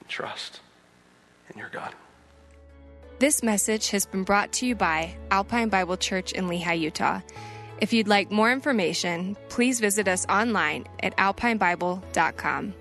Trust 0.08 0.60
in 1.52 1.58
your 1.60 1.70
God. 1.70 1.94
This 3.20 3.44
message 3.44 3.90
has 3.92 4.06
been 4.06 4.24
brought 4.24 4.52
to 4.54 4.66
you 4.66 4.76
by 4.76 5.16
Alpine 5.30 5.70
Bible 5.70 5.96
Church 5.96 6.32
in 6.32 6.48
Lehi, 6.48 6.80
Utah. 6.80 7.22
If 7.80 7.94
you'd 7.94 8.08
like 8.08 8.32
more 8.32 8.52
information, 8.52 9.38
please 9.50 9.80
visit 9.80 10.08
us 10.08 10.26
online 10.28 10.86
at 11.02 11.16
alpinebible.com. 11.18 12.74